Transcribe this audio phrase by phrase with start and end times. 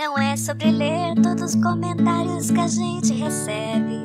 [0.00, 4.02] Não é sobre ler todos os comentários que a gente recebe.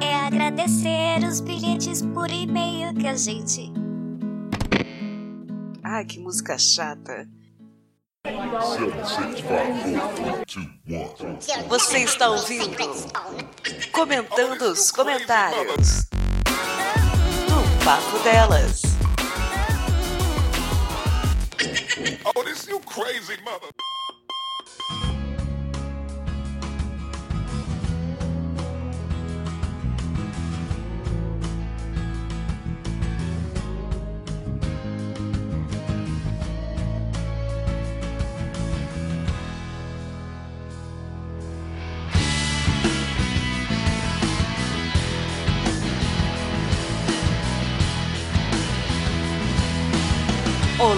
[0.00, 3.70] É agradecer os bilhetes por e-mail que a gente.
[5.84, 7.28] Ai, que música chata.
[11.68, 12.74] Você está ouvindo?
[13.92, 16.06] Comentando os comentários.
[17.46, 18.80] Do Papo Delas.
[22.24, 23.75] Oh, this you crazy mother.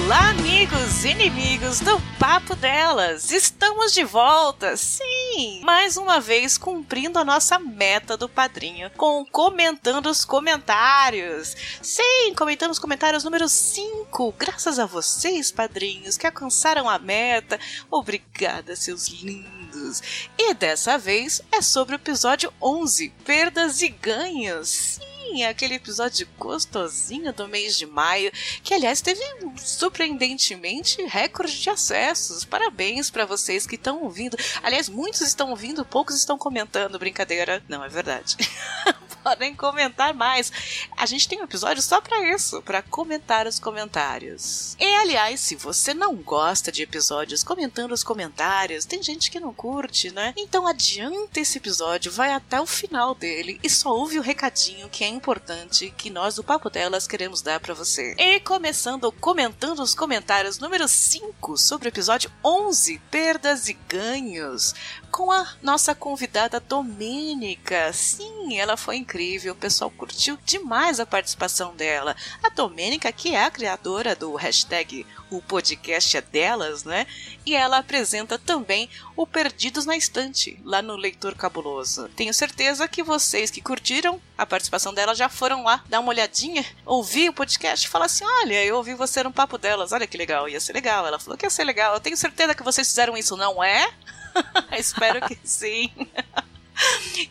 [0.08, 3.30] Olá, amigos e inimigos do Papo Delas!
[3.30, 5.60] Estamos de volta, sim!
[5.62, 11.54] Mais uma vez cumprindo a nossa meta do padrinho, com comentando os comentários.
[11.82, 14.34] Sim, comentando os comentários número 5.
[14.38, 17.60] Graças a vocês, padrinhos, que alcançaram a meta.
[17.90, 20.02] Obrigada, seus lindos!
[20.38, 24.68] E dessa vez é sobre o episódio 11: Perdas e Ganhos.
[24.70, 25.17] Sim!
[25.44, 28.30] Aquele episódio gostosinho do mês de maio,
[28.62, 29.22] que aliás teve
[29.56, 32.44] surpreendentemente recorde de acessos.
[32.44, 34.36] Parabéns para vocês que estão ouvindo.
[34.62, 36.98] Aliás, muitos estão ouvindo, poucos estão comentando.
[36.98, 38.36] Brincadeira, não é verdade.
[39.28, 40.50] Podem comentar mais.
[40.96, 44.74] A gente tem um episódio só para isso, para comentar os comentários.
[44.80, 49.52] E aliás, se você não gosta de episódios comentando os comentários, tem gente que não
[49.52, 50.32] curte, né?
[50.34, 55.04] Então adianta esse episódio, vai até o final dele e só ouve o recadinho que
[55.04, 58.14] é importante que nós do Papo Delas queremos dar para você.
[58.16, 64.74] E começando comentando os comentários número 5 sobre o episódio 11, perdas e ganhos,
[65.10, 67.92] com a nossa convidada Domênica.
[67.92, 72.16] Sim, ela foi incrível, o pessoal curtiu demais a participação dela.
[72.42, 77.06] A Domênica, que é a criadora do hashtag o podcast é delas, né?
[77.44, 82.08] E ela apresenta também o Perdidos na Estante, lá no Leitor Cabuloso.
[82.16, 86.64] Tenho certeza que vocês que curtiram a participação dela já foram lá dar uma olhadinha,
[86.84, 90.16] ouvir o podcast e falar assim: olha, eu ouvi você no papo delas, olha que
[90.16, 91.06] legal, ia ser legal.
[91.06, 91.94] Ela falou que ia ser legal.
[91.94, 93.92] Eu tenho certeza que vocês fizeram isso, não é?
[94.76, 95.90] Espero que sim.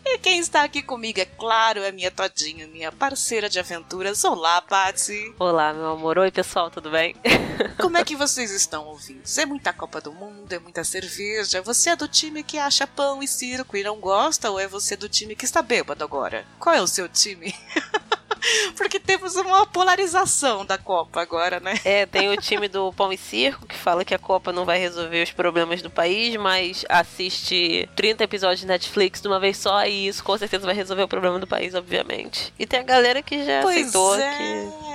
[0.05, 4.23] E quem está aqui comigo, é claro, é minha todinha, minha parceira de aventuras.
[4.25, 5.33] Olá, Patsy.
[5.39, 6.17] Olá, meu amor.
[6.17, 7.15] Oi, pessoal, tudo bem?
[7.79, 9.21] Como é que vocês estão ouvindo?
[9.37, 11.61] É muita Copa do Mundo, é muita cerveja.
[11.61, 14.97] Você é do time que acha pão e circo e não gosta, ou é você
[14.97, 16.45] do time que está bêbado agora?
[16.59, 17.55] Qual é o seu time?
[18.75, 21.79] Porque temos uma polarização da Copa agora, né?
[21.83, 24.79] É, tem o time do Pão e Circo que fala que a Copa não vai
[24.79, 29.85] resolver os problemas do país, mas assiste 30 episódios de Netflix de uma vez só
[29.85, 32.53] e isso com certeza vai resolver o problema do país, obviamente.
[32.57, 34.37] E tem a galera que já Pois aceitou é.
[34.37, 34.87] que.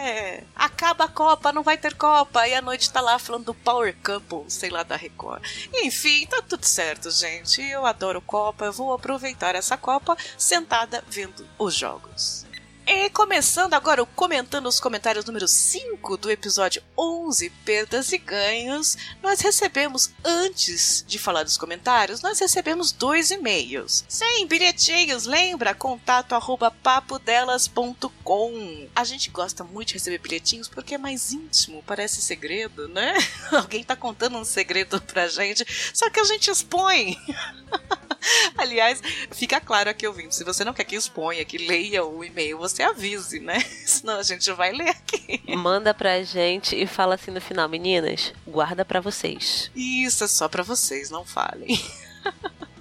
[0.56, 2.46] Acaba a Copa, não vai ter Copa.
[2.46, 5.42] E a noite tá lá falando do Power Couple, sei lá, da Record.
[5.82, 7.62] Enfim, tá tudo certo, gente.
[7.62, 8.64] Eu adoro Copa.
[8.64, 12.46] Eu vou aproveitar essa Copa sentada vendo os jogos.
[12.84, 18.98] E começando agora o comentando os comentários número 5 do episódio 11, Perdas e Ganhos,
[19.22, 24.04] nós recebemos, antes de falar dos comentários, nós recebemos dois e-mails.
[24.08, 25.74] Sim, bilhetinhos, lembra?
[25.74, 28.88] Contato arroba papodelas.com.
[28.96, 33.14] A gente gosta muito de receber bilhetinhos porque é mais íntimo, parece segredo, né?
[33.52, 37.16] Alguém tá contando um segredo pra gente, só que a gente expõe.
[38.56, 42.58] Aliás, fica claro aqui ouvindo, se você não quer que exponha, que leia o e-mail,
[42.58, 43.60] você avise, né?
[43.86, 45.42] Senão a gente vai ler aqui.
[45.56, 49.70] Manda pra gente e fala assim no final, meninas, guarda pra vocês.
[49.74, 51.78] Isso é só pra vocês, não falem.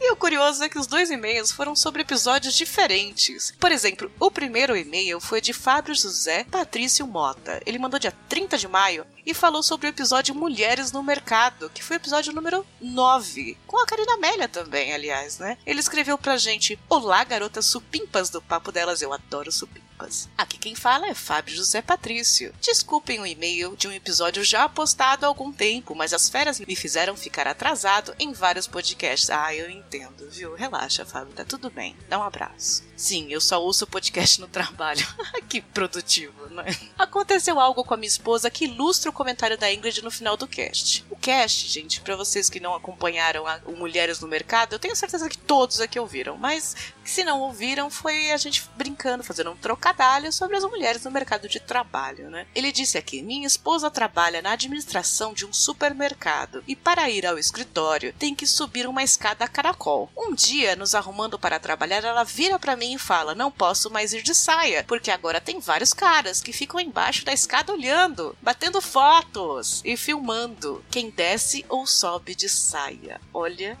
[0.00, 3.52] E o curioso é que os dois e-mails foram sobre episódios diferentes.
[3.58, 7.60] Por exemplo, o primeiro e-mail foi de Fábio José Patrício Mota.
[7.64, 11.82] Ele mandou dia 30 de maio e falou sobre o episódio Mulheres no Mercado, que
[11.82, 13.56] foi o episódio número 9.
[13.66, 15.56] Com a Karina Amélia também, aliás, né?
[15.64, 19.91] Ele escreveu pra gente: Olá, garotas supimpas do Papo Delas, eu adoro supimpas.
[20.36, 22.54] Aqui quem fala é Fábio José Patrício.
[22.60, 26.76] Desculpem o e-mail de um episódio já postado há algum tempo, mas as férias me
[26.76, 29.30] fizeram ficar atrasado em vários podcasts.
[29.30, 30.54] Ah, eu entendo, viu?
[30.54, 31.96] Relaxa, Fábio, tá tudo bem.
[32.08, 32.82] Dá um abraço.
[33.02, 35.04] Sim, eu só ouço podcast no trabalho.
[35.50, 36.64] que produtivo, né?
[36.96, 40.46] Aconteceu algo com a minha esposa que ilustra o comentário da Ingrid no final do
[40.46, 41.04] cast.
[41.10, 45.28] O cast, gente, pra vocês que não acompanharam o Mulheres no Mercado, eu tenho certeza
[45.28, 50.32] que todos aqui ouviram, mas se não ouviram, foi a gente brincando, fazendo um trocadilho
[50.32, 52.46] sobre as mulheres no mercado de trabalho, né?
[52.54, 57.36] Ele disse aqui: minha esposa trabalha na administração de um supermercado e para ir ao
[57.36, 60.08] escritório tem que subir uma escada a caracol.
[60.16, 64.22] Um dia, nos arrumando para trabalhar, ela vira para mim fala: não posso mais ir
[64.22, 69.80] de saia porque agora tem vários caras que ficam embaixo da escada olhando, batendo fotos
[69.84, 73.20] e filmando quem desce ou sobe de saia.
[73.32, 73.78] Olha.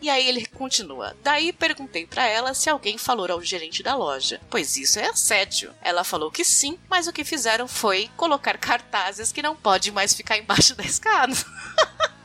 [0.00, 1.14] E aí ele continua.
[1.22, 5.74] Daí perguntei para ela se alguém falou ao gerente da loja, pois isso é assédio.
[5.82, 10.14] Ela falou que sim, mas o que fizeram foi colocar cartazes que não pode mais
[10.14, 11.34] ficar embaixo da escada.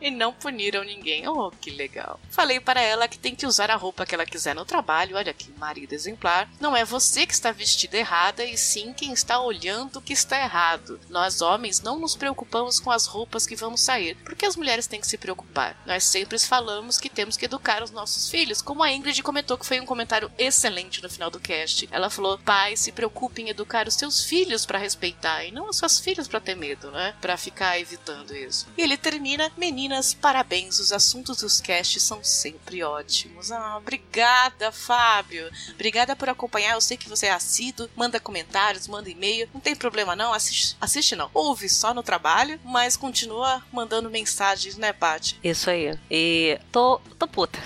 [0.00, 1.26] e não puniram ninguém.
[1.28, 2.20] Oh, que legal.
[2.30, 5.16] Falei para ela que tem que usar a roupa que ela quiser no trabalho.
[5.16, 6.48] Olha que marido exemplar.
[6.60, 11.00] Não é você que está vestida errada, e sim quem está olhando que está errado.
[11.08, 15.00] Nós homens não nos preocupamos com as roupas que vamos sair, porque as mulheres têm
[15.00, 15.80] que se preocupar.
[15.86, 19.66] Nós sempre falamos que temos que educar os nossos filhos, como a Ingrid comentou que
[19.66, 21.88] foi um comentário excelente no final do cast.
[21.90, 25.76] Ela falou: "Pai, se preocupe em educar os seus filhos para respeitar e não os
[25.76, 27.14] seus filhos para ter medo, né?
[27.20, 28.66] Para ficar evitando isso".
[28.76, 33.52] E ele termina Meninas, parabéns, os assuntos dos casts são sempre ótimos.
[33.52, 35.50] Ah, obrigada, Fábio.
[35.72, 36.74] Obrigada por acompanhar.
[36.74, 39.48] Eu sei que você é assíduo, manda comentários, manda e-mail.
[39.54, 41.30] Não tem problema não, assiste, assiste não.
[41.32, 45.38] Ouve só no trabalho, mas continua mandando mensagens, né, Paty?
[45.42, 45.98] Isso aí.
[46.10, 47.58] E tô, tô puta,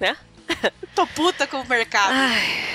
[0.00, 0.16] né?
[0.94, 2.12] tô puta com o mercado.
[2.12, 2.74] Ai.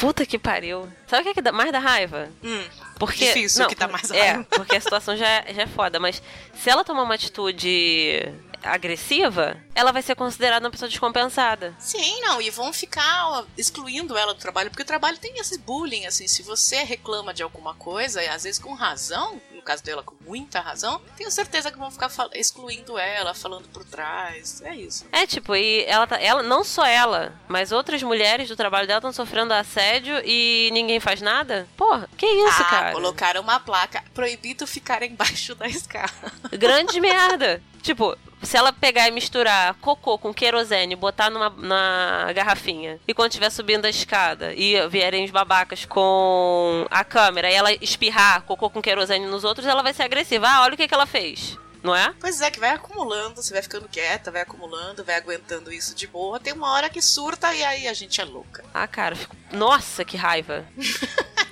[0.00, 0.90] Puta que pariu.
[1.06, 2.30] Sabe o que, é que dá mais da raiva?
[2.42, 2.64] Hum,
[3.00, 5.98] porque, difícil não, que dá mais É, porque a situação já, é- já é foda.
[5.98, 6.22] Mas
[6.54, 8.22] se ela tomar uma atitude
[8.62, 11.74] agressiva, ela vai ser considerada uma pessoa descompensada.
[11.78, 16.06] Sim, não, e vão ficar excluindo ela do trabalho, porque o trabalho tem esse bullying,
[16.06, 20.02] assim, se você reclama de alguma coisa, e às vezes com razão, no caso dela
[20.02, 25.06] com muita razão, tenho certeza que vão ficar excluindo ela, falando por trás, é isso.
[25.12, 26.20] É, tipo, e ela tá.
[26.20, 31.00] Ela, não só ela, mas outras mulheres do trabalho dela estão sofrendo assédio e ninguém
[31.00, 31.68] faz nada?
[31.76, 32.92] Porra, que isso, ah, cara?
[32.92, 36.32] colocaram uma placa, proibido ficar embaixo da escada.
[36.52, 37.62] Grande merda.
[37.82, 43.30] Tipo, se ela pegar e misturar cocô com querosene, botar numa na garrafinha, e quando
[43.30, 48.70] estiver subindo a escada e vierem os babacas com a câmera e ela espirrar cocô
[48.70, 50.48] com querosene nos outros, ela vai ser agressiva.
[50.48, 51.58] Ah, olha o que, que ela fez.
[51.82, 52.14] Não é?
[52.20, 56.06] Pois é, que vai acumulando, você vai ficando quieta, vai acumulando, vai aguentando isso de
[56.06, 58.62] boa, tem uma hora que surta e aí a gente é louca.
[58.74, 59.34] Ah, cara, fico...
[59.50, 60.66] nossa, que raiva.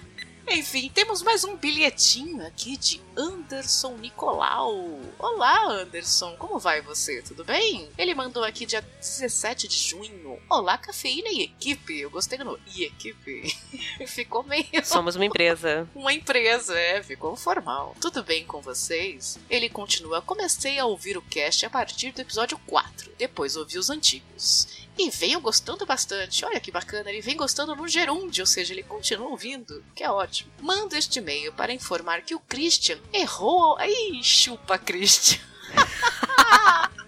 [0.50, 4.98] Enfim, temos mais um bilhetinho aqui de Anderson Nicolau.
[5.18, 7.20] Olá, Anderson, como vai você?
[7.20, 7.90] Tudo bem?
[7.98, 10.40] Ele mandou aqui dia 17 de junho.
[10.48, 12.00] Olá, cafeína e equipe.
[12.00, 12.60] Eu gostei do nome.
[12.74, 13.54] E equipe.
[14.08, 14.64] Ficou meio.
[14.84, 15.86] Somos uma empresa.
[15.94, 17.94] Uma empresa, é, ficou formal.
[18.00, 19.38] Tudo bem com vocês?
[19.50, 20.22] Ele continua.
[20.22, 23.12] Comecei a ouvir o cast a partir do episódio 4.
[23.18, 24.87] Depois ouvi os antigos.
[24.98, 26.44] E venho gostando bastante.
[26.44, 30.10] Olha que bacana, ele vem gostando no gerúndio, ou seja, ele continua ouvindo, que é
[30.10, 30.50] ótimo.
[30.60, 33.76] Mando este e-mail para informar que o Christian errou.
[33.78, 35.38] Ai, chupa, Christian.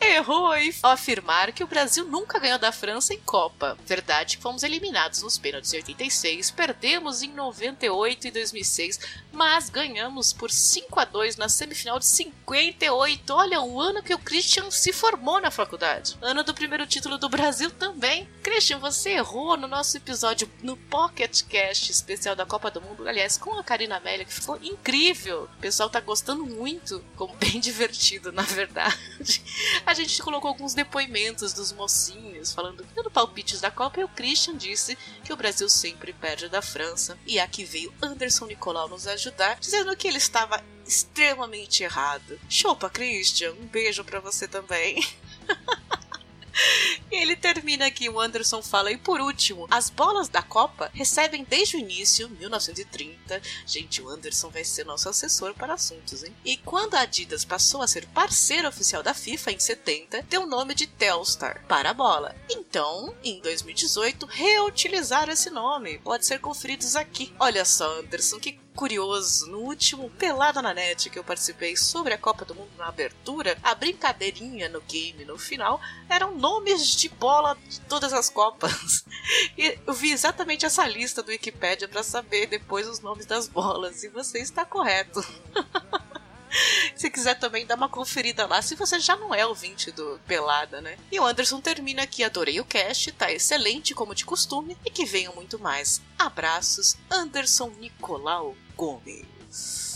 [0.00, 3.76] Errou em afirmar que o Brasil nunca ganhou da França em Copa.
[3.86, 9.00] Verdade que fomos eliminados nos pênaltis em 86, perdemos em 98 e 2006,
[9.32, 13.32] mas ganhamos por 5 a 2 na semifinal de 58.
[13.32, 16.16] Olha, o ano que o Christian se formou na faculdade.
[16.20, 18.28] Ano do primeiro título do Brasil também.
[18.42, 23.36] Christian, você errou no nosso episódio no Pocket Cast especial da Copa do Mundo, aliás,
[23.36, 25.44] com a Karina Amélia, que ficou incrível.
[25.44, 28.98] O pessoal tá gostando muito, ficou bem divertido, na verdade.
[29.86, 34.56] A gente colocou alguns depoimentos dos mocinhos falando dando palpites da Copa e o Christian
[34.56, 37.18] disse que o Brasil sempre perde da França.
[37.26, 42.38] E aqui veio Anderson Nicolau nos ajudar, dizendo que ele estava extremamente errado.
[42.48, 45.04] Chupa, Christian, um beijo para você também.
[47.10, 51.44] E ele termina aqui, o Anderson fala, e por último, as bolas da Copa recebem
[51.44, 53.40] desde o início, 1930.
[53.66, 56.34] Gente, o Anderson vai ser nosso assessor para assuntos, hein?
[56.44, 60.46] E quando a Adidas passou a ser parceira oficial da FIFA em 70, deu o
[60.46, 62.34] nome de Telstar para a bola.
[62.50, 65.98] Então, em 2018, reutilizaram esse nome.
[65.98, 67.32] Pode ser conferidos aqui.
[67.38, 72.18] Olha só, Anderson, que curioso, no último Pelada na Net que eu participei sobre a
[72.18, 77.58] Copa do Mundo na abertura, a brincadeirinha no game no final eram nomes de bola
[77.68, 79.04] de todas as Copas.
[79.58, 84.02] E eu vi exatamente essa lista do Wikipedia para saber depois os nomes das bolas,
[84.02, 85.20] e você está correto.
[86.96, 90.80] Se quiser também dar uma conferida lá, se você já não é ouvinte do Pelada,
[90.80, 90.96] né?
[91.12, 95.04] E o Anderson termina aqui, adorei o cast, tá excelente como de costume, e que
[95.04, 96.00] venham muito mais.
[96.18, 99.24] Abraços, Anderson Nicolau Gourmet.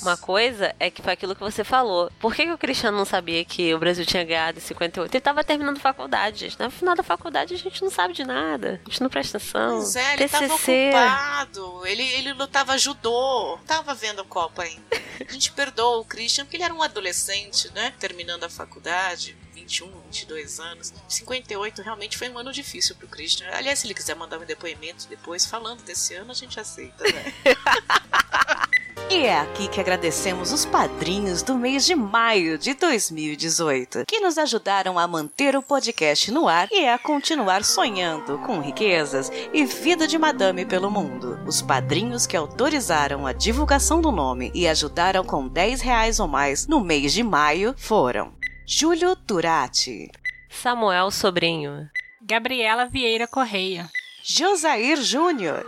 [0.02, 2.10] Uma coisa é que foi aquilo que você falou.
[2.18, 5.14] Por que, que o Cristiano não sabia que o Brasil tinha ganhado em 58?
[5.14, 6.58] Ele tava terminando faculdade, gente.
[6.58, 8.80] No final da faculdade a gente não sabe de nada.
[8.84, 9.76] A gente não presta atenção.
[9.76, 10.90] Pois é, ele tava TCC.
[10.90, 11.86] ocupado.
[11.86, 13.58] Ele, ele lutava judô.
[13.64, 14.82] Tava vendo a Copa ainda.
[15.28, 17.92] A gente perdoa o Christian porque ele era um adolescente, né?
[18.00, 19.36] Terminando a faculdade.
[19.54, 20.92] 21, 22 anos.
[21.08, 23.48] 58 realmente foi um ano difícil pro Christian.
[23.52, 27.32] Aliás, se ele quiser mandar um depoimento depois falando desse ano, a gente aceita, né?
[29.10, 34.38] E é aqui que agradecemos os padrinhos do mês de maio de 2018, que nos
[34.38, 40.06] ajudaram a manter o podcast no ar e a continuar sonhando com riquezas e vida
[40.06, 41.38] de madame pelo mundo.
[41.46, 46.66] Os padrinhos que autorizaram a divulgação do nome e ajudaram com 10 reais ou mais
[46.66, 48.32] no mês de maio foram
[48.66, 50.10] Júlio Turati,
[50.48, 51.88] Samuel Sobrinho,
[52.20, 53.90] Gabriela Vieira Correia
[54.24, 55.66] Josair Júnior.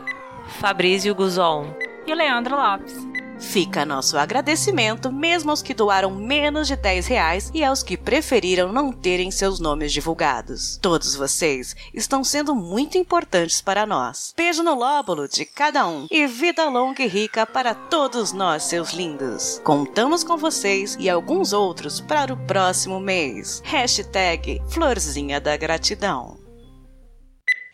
[0.60, 1.74] Fabrício Guzon,
[2.06, 3.23] e Leandro Lopes.
[3.38, 8.72] Fica nosso agradecimento mesmo aos que doaram menos de 10 reais e aos que preferiram
[8.72, 10.78] não terem seus nomes divulgados.
[10.80, 14.32] Todos vocês estão sendo muito importantes para nós.
[14.36, 18.92] Beijo no lóbulo de cada um e vida longa e rica para todos nós, seus
[18.92, 19.60] lindos.
[19.64, 23.62] Contamos com vocês e alguns outros para o próximo mês.
[23.64, 26.43] Hashtag Florzinha da Gratidão.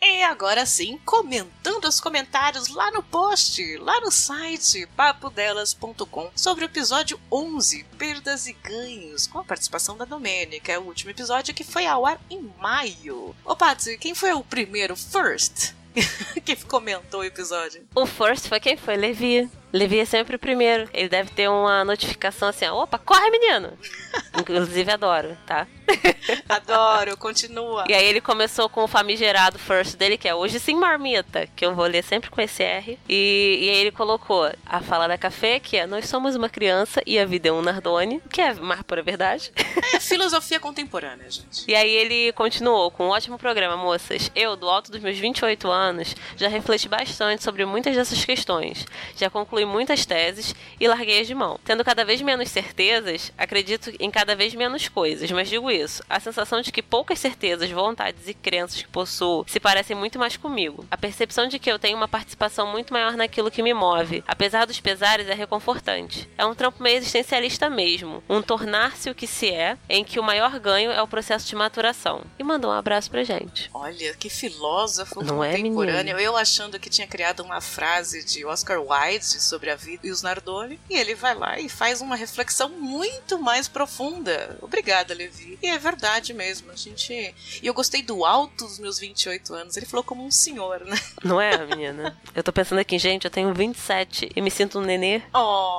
[0.03, 6.65] E agora sim, comentando os comentários lá no post, lá no site papodelas.com, sobre o
[6.65, 11.85] episódio 11, Perdas e Ganhos, com a participação da Domênica, o último episódio que foi
[11.85, 13.35] ao ar em maio.
[13.45, 15.75] Ô Patsy, quem foi o primeiro, first,
[16.43, 17.85] que comentou o episódio?
[17.93, 18.97] O first foi quem foi?
[18.97, 19.47] Levi.
[19.71, 20.89] Levi é sempre o primeiro.
[20.93, 23.77] Ele deve ter uma notificação assim: opa, corre, menino!
[24.37, 25.67] Inclusive, adoro, tá?
[26.47, 27.85] Adoro, continua.
[27.87, 31.65] E aí ele começou com o famigerado first dele, que é hoje sim marmita, que
[31.65, 32.97] eu vou ler sempre com esse R.
[33.07, 37.01] E, e aí ele colocou a fala da café, que é nós somos uma criança
[37.05, 39.51] e a vida é um Nardone, que é mais pura verdade.
[39.93, 41.65] É filosofia contemporânea, gente.
[41.67, 44.31] E aí ele continuou com um ótimo programa, moças.
[44.33, 48.85] Eu, do alto dos meus 28 anos, já refleti bastante sobre muitas dessas questões.
[49.17, 51.59] Já concluí muitas teses e larguei-as de mão.
[51.65, 56.19] Tendo cada vez menos certezas, acredito em cada vez menos coisas, mas digo isso, a
[56.19, 60.85] sensação de que poucas certezas, vontades e crenças que possuo se parecem muito mais comigo.
[60.89, 64.65] A percepção de que eu tenho uma participação muito maior naquilo que me move, apesar
[64.65, 66.29] dos pesares, é reconfortante.
[66.37, 70.23] É um trampo meio existencialista mesmo, um tornar-se o que se é, em que o
[70.23, 72.23] maior ganho é o processo de maturação.
[72.37, 73.69] E mandou um abraço pra gente.
[73.73, 75.97] Olha, que filósofo Não é, contemporâneo.
[76.15, 76.19] menino?
[76.19, 80.21] eu achando que tinha criado uma frase de Oscar Wilde sobre a vida e os
[80.21, 80.79] Nardoni.
[80.89, 84.57] E ele vai lá e faz uma reflexão muito mais profunda.
[84.61, 85.57] Obrigada, Levi.
[85.61, 86.71] E é verdade mesmo.
[86.71, 87.13] A gente.
[87.13, 89.77] E eu gostei do alto dos meus 28 anos.
[89.77, 90.97] Ele falou como um senhor, né?
[91.23, 92.19] Não é, menina?
[92.33, 95.21] Eu tô pensando aqui, gente, eu tenho 27 e me sinto um nenê.
[95.33, 95.77] Oh,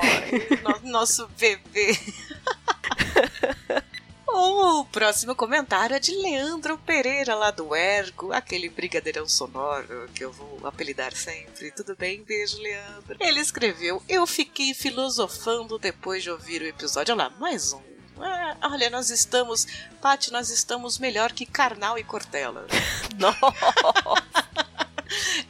[0.63, 1.99] no- nosso bebê.
[4.35, 10.33] O próximo comentário é de Leandro Pereira, lá do Ergo, aquele brigadeirão sonoro que eu
[10.33, 11.71] vou apelidar sempre.
[11.73, 12.23] Tudo bem?
[12.23, 13.17] Beijo, Leandro.
[13.21, 17.15] Ele escreveu: Eu fiquei filosofando depois de ouvir o episódio.
[17.15, 17.92] Olha lá, mais um.
[18.25, 19.67] Ah, olha, nós estamos.
[20.01, 22.67] Paty, nós estamos melhor que Karnal e Cortella.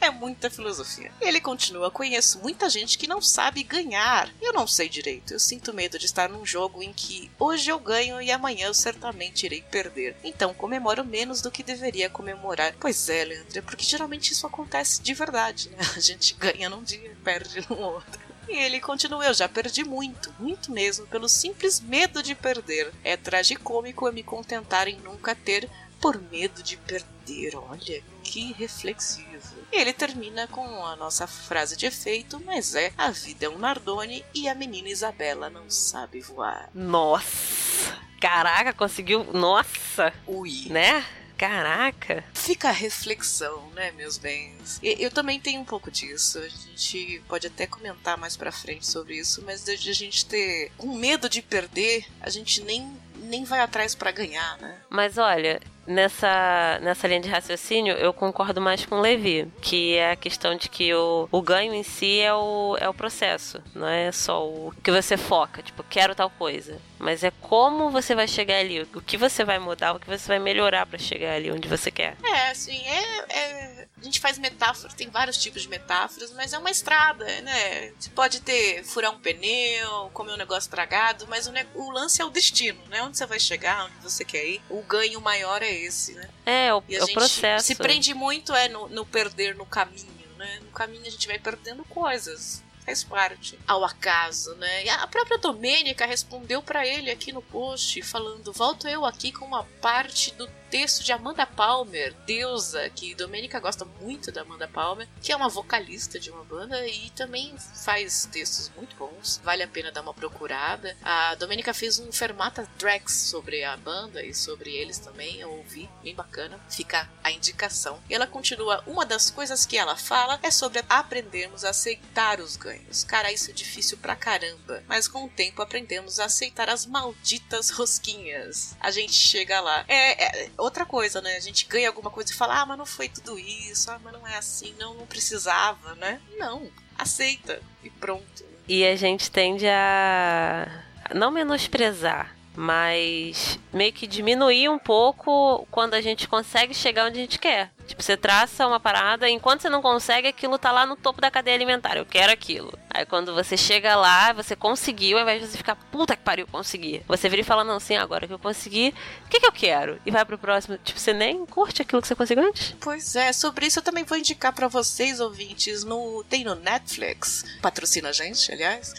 [0.01, 1.11] É muita filosofia.
[1.21, 4.29] Ele continua: Conheço muita gente que não sabe ganhar.
[4.41, 5.33] Eu não sei direito.
[5.33, 8.73] Eu sinto medo de estar num jogo em que hoje eu ganho e amanhã eu
[8.73, 10.17] certamente irei perder.
[10.23, 12.75] Então comemoro menos do que deveria comemorar.
[12.79, 15.77] Pois é, Leandro, porque geralmente isso acontece de verdade, né?
[15.95, 18.22] A gente ganha num dia e perde no outro.
[18.47, 22.91] E ele continua, eu já perdi muito, muito mesmo, pelo simples medo de perder.
[23.03, 25.69] É tragicômico eu me contentar em nunca ter
[26.01, 27.55] por medo de perder.
[27.55, 29.55] Olha, que reflexivo.
[29.71, 33.57] E ele termina com a nossa frase de efeito, mas é a vida é um
[33.57, 36.69] Nardone e a menina Isabela não sabe voar.
[36.73, 37.97] Nossa!
[38.19, 39.23] Caraca, conseguiu.
[39.33, 40.13] Nossa!
[40.27, 40.67] Ui.
[40.69, 41.05] Né?
[41.43, 42.23] Caraca!
[42.33, 44.79] Fica a reflexão, né, meus bens?
[44.81, 46.39] E eu também tenho um pouco disso.
[46.39, 50.71] A gente pode até comentar mais pra frente sobre isso, mas de a gente ter
[50.77, 52.89] com medo de perder, a gente nem
[53.23, 54.75] nem vai atrás pra ganhar, né?
[54.89, 60.11] Mas olha, nessa, nessa linha de raciocínio, eu concordo mais com o Levi, que é
[60.11, 63.87] a questão de que o, o ganho em si é o, é o processo, não
[63.87, 66.79] é só o que você foca, tipo, quero tal coisa.
[67.03, 70.25] Mas é como você vai chegar ali, o que você vai mudar, o que você
[70.27, 72.15] vai melhorar pra chegar ali onde você quer.
[72.23, 76.57] É, assim, é, é- A gente faz metáfora, tem vários tipos de metáforas, mas é
[76.57, 77.93] uma estrada, né?
[77.97, 82.21] Você pode ter furar um pneu, comer um negócio estragado, mas o, ne- o lance
[82.21, 83.01] é o destino, né?
[83.03, 84.61] Onde você vai chegar, onde você quer ir.
[84.69, 86.29] O ganho maior é esse, né?
[86.45, 87.67] É, o, E a é o gente processo.
[87.67, 90.07] se prende muito é no, no perder no caminho,
[90.37, 90.59] né?
[90.61, 92.62] No caminho a gente vai perdendo coisas.
[92.83, 93.57] Faz parte.
[93.67, 94.85] Ao acaso, né?
[94.85, 99.45] E a própria Domênica respondeu para ele aqui no post, falando: Volto eu aqui com
[99.45, 105.07] uma parte do texto de Amanda Palmer, deusa, que Domênica gosta muito da Amanda Palmer,
[105.21, 107.53] que é uma vocalista de uma banda e também
[107.85, 109.39] faz textos muito bons.
[109.43, 110.97] Vale a pena dar uma procurada.
[111.03, 115.87] A Domênica fez um Fermata Tracks sobre a banda e sobre eles também, eu ouvi,
[116.01, 116.59] bem bacana.
[116.67, 118.01] Fica a indicação.
[118.09, 122.55] E ela continua: uma das coisas que ela fala é sobre aprendermos a aceitar os
[122.55, 123.03] ganhos.
[123.03, 127.69] Cara, isso é difícil pra caramba, mas com o tempo aprendemos a aceitar as malditas
[127.69, 128.75] rosquinhas.
[128.79, 129.85] A gente chega lá.
[129.87, 131.35] É, é outra coisa, né?
[131.35, 134.13] A gente ganha alguma coisa e fala: ah, mas não foi tudo isso, ah, mas
[134.13, 136.21] não é assim, não, não precisava, né?
[136.37, 138.45] Não, aceita e pronto.
[138.67, 146.01] E a gente tende a não menosprezar, mas meio que diminuir um pouco quando a
[146.01, 147.71] gente consegue chegar onde a gente quer.
[147.87, 151.29] Tipo, você traça uma parada, enquanto você não consegue, aquilo tá lá no topo da
[151.29, 151.97] cadeia alimentar.
[151.97, 152.73] Eu quero aquilo.
[152.89, 156.47] Aí quando você chega lá, você conseguiu, ao invés de você ficar, puta que pariu,
[156.47, 157.03] consegui.
[157.07, 158.93] Você vira e fala, não, sim, agora que eu consegui,
[159.25, 159.99] o que, que eu quero?
[160.05, 160.77] E vai pro próximo.
[160.77, 162.75] Tipo, você nem curte aquilo que você conseguiu antes.
[162.79, 167.43] Pois é, sobre isso eu também vou indicar para vocês, ouvintes, no tem no Netflix.
[167.61, 168.93] Patrocina a gente, aliás.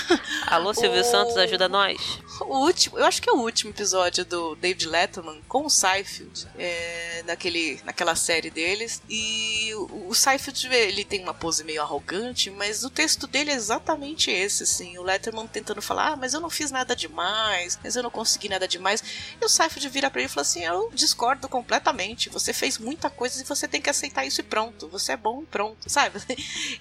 [0.46, 1.98] Alô, Silvio O- Santos, ajuda nós.
[2.40, 6.46] O último, eu acho que é o último episódio do David Letterman com o Seinfeld,
[6.58, 9.02] é, naquele, naquela série deles.
[9.08, 13.54] E o, o Seinfeld, ele tem uma pose meio arrogante, mas o texto dele é
[13.54, 14.98] exatamente esse, assim.
[14.98, 18.48] O Letterman tentando falar, ah, mas eu não fiz nada demais, mas eu não consegui
[18.48, 19.02] nada demais.
[19.40, 23.08] E o Seinfeld vira pra ele e fala assim, eu discordo completamente, você fez muita
[23.08, 24.86] coisa e você tem que aceitar isso e pronto.
[24.88, 26.20] Você é bom e pronto, sabe?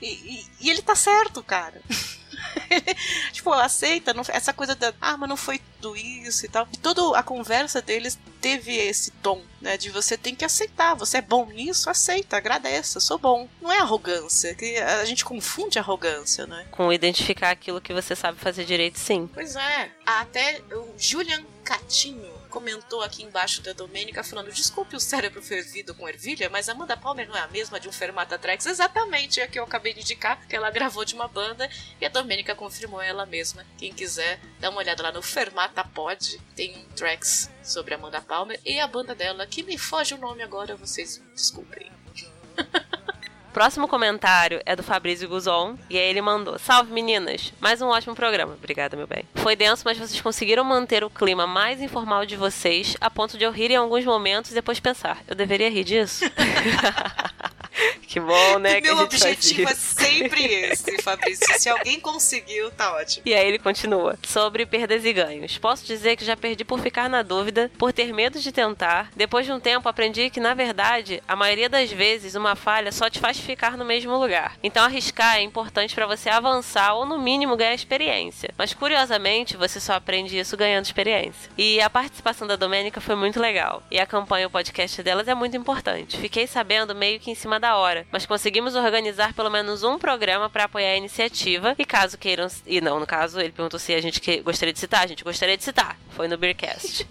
[0.01, 1.81] E, e- e ele tá certo, cara.
[3.31, 6.67] tipo, aceita, não- essa coisa da, ah, mas não foi tudo isso e tal.
[6.71, 11.17] E toda a conversa deles teve esse tom, né, de você tem que aceitar, você
[11.17, 13.47] é bom nisso, aceita, agradeça, sou bom.
[13.61, 16.65] Não é arrogância, que a gente confunde arrogância, né?
[16.71, 19.29] Com identificar aquilo que você sabe fazer direito, sim.
[19.33, 19.91] Pois é.
[20.05, 26.07] Até o Julian Catinho comentou aqui embaixo da Domênica falando: desculpe o cérebro fervido com
[26.07, 28.65] ervilha, mas Amanda Palmer não é a mesma de um Fermata Tracks.
[28.65, 31.69] Exatamente, é a que eu acabei de indicar, que ela gravou de uma banda
[32.01, 33.65] e a Domênica confirmou ela mesma.
[33.77, 38.21] Quem quiser, dá uma olhada lá no Fermata Pod, tem um tracks sobre a Amanda
[38.21, 41.91] Palmer e a banda dela, que me foge o nome agora, vocês desculpem.
[43.59, 45.77] Próximo comentário é do Fabrício Guzon.
[45.89, 47.51] E aí ele mandou: Salve meninas!
[47.59, 48.53] Mais um ótimo programa.
[48.53, 49.25] Obrigada, meu bem.
[49.35, 53.43] Foi denso, mas vocês conseguiram manter o clima mais informal de vocês a ponto de
[53.43, 56.23] eu rir em alguns momentos e depois pensar: eu deveria rir disso?
[58.07, 58.81] que bom, né?
[58.81, 61.45] que Meu objetivo é sempre esse, Fabrício.
[61.59, 63.23] Se alguém conseguiu, tá ótimo.
[63.25, 64.17] E aí ele continua.
[64.23, 65.57] Sobre perdas e ganhos.
[65.57, 69.11] Posso dizer que já perdi por ficar na dúvida, por ter medo de tentar.
[69.15, 73.09] Depois de um tempo aprendi que, na verdade, a maioria das vezes uma falha só
[73.09, 74.57] te faz ficar no mesmo lugar.
[74.63, 78.53] Então arriscar é importante para você avançar ou no mínimo ganhar experiência.
[78.57, 81.49] Mas curiosamente, você só aprende isso ganhando experiência.
[81.57, 83.83] E a participação da Domênica foi muito legal.
[83.91, 86.17] E a campanha o podcast delas é muito importante.
[86.17, 90.49] Fiquei sabendo meio que em cima da hora, mas conseguimos organizar pelo menos um programa
[90.49, 91.75] para apoiar a iniciativa.
[91.77, 92.47] E caso queiram.
[92.65, 95.03] E não, no caso, ele perguntou se a gente que- gostaria de citar.
[95.03, 95.97] A gente gostaria de citar.
[96.11, 97.07] Foi no Beercast.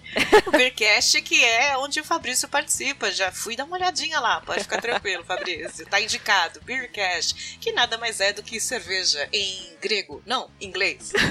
[0.47, 3.11] O Beercast, que é onde o Fabrício participa.
[3.11, 5.87] Já fui dar uma olhadinha lá, pode ficar tranquilo, Fabrício.
[5.87, 10.23] Tá indicado, Beercast, que nada mais é do que cerveja em grego.
[10.27, 11.13] Não, inglês.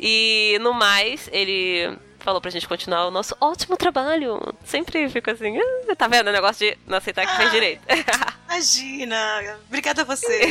[0.00, 1.98] E no mais, ele
[2.28, 4.38] falou pra gente continuar o nosso ótimo trabalho.
[4.62, 7.52] Sempre fico assim, "Ah, tá vendo o negócio de não aceitar que fez Ah.
[7.52, 7.80] direito.
[8.44, 9.56] Imagina!
[9.66, 10.42] Obrigada a você.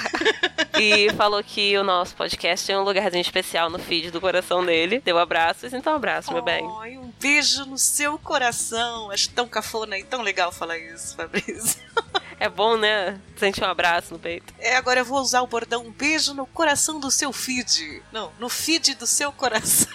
[0.80, 5.02] e falou que o nosso podcast tem um lugarzinho especial no feed do coração dele.
[5.04, 6.64] Deu abraços, então abraço, meu bem.
[6.64, 9.10] Um beijo no seu coração.
[9.10, 11.82] Acho tão cafona e tão legal falar isso, Fabrício.
[12.38, 13.20] É bom, né?
[13.36, 14.52] Sentir um abraço no peito.
[14.58, 18.02] É, agora eu vou usar o bordão um beijo no coração do seu feed.
[18.12, 19.92] Não, no feed do seu coração.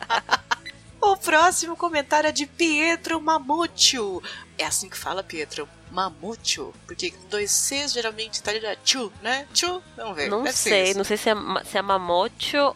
[1.00, 4.22] o próximo comentário é de Pietro Mamúcio.
[4.56, 5.68] É assim que fala, Pietro?
[5.90, 6.74] Mamúcio.
[6.86, 9.46] Porque dois Cs geralmente tá ali na tchu, né?
[9.52, 9.82] Tchu?
[9.96, 10.28] Vamos ver.
[10.28, 11.82] Não deve sei, não sei se é, se é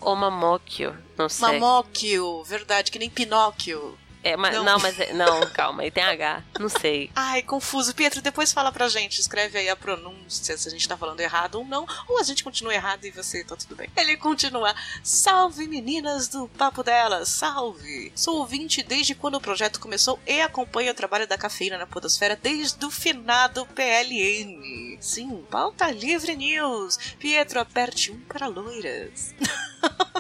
[0.01, 0.97] ou Mamóquio.
[1.17, 1.47] Não sei.
[1.47, 3.99] Mamóquio, verdade, que nem Pinóquio.
[4.23, 4.63] É, mas, Não.
[4.65, 4.79] não.
[4.79, 6.43] mas é- não, calma, aí tem H.
[6.61, 7.11] Não sei.
[7.17, 7.95] Ai, confuso.
[7.95, 9.21] Pietro, depois fala pra gente.
[9.21, 11.87] Escreve aí a pronúncia, se a gente tá falando errado ou não.
[12.09, 13.89] Ou a gente continua errado e você tá tudo bem.
[13.97, 14.75] Ele continua.
[15.03, 17.29] Salve, meninas do Papo Delas.
[17.31, 18.13] Salve.
[18.15, 22.37] Sou ouvinte desde quando o projeto começou e acompanho o trabalho da cafeína na podosfera
[22.41, 24.99] desde o finado PLN.
[25.01, 26.97] Sim, pauta livre news.
[27.19, 29.35] Pietro, aperte um para loiras.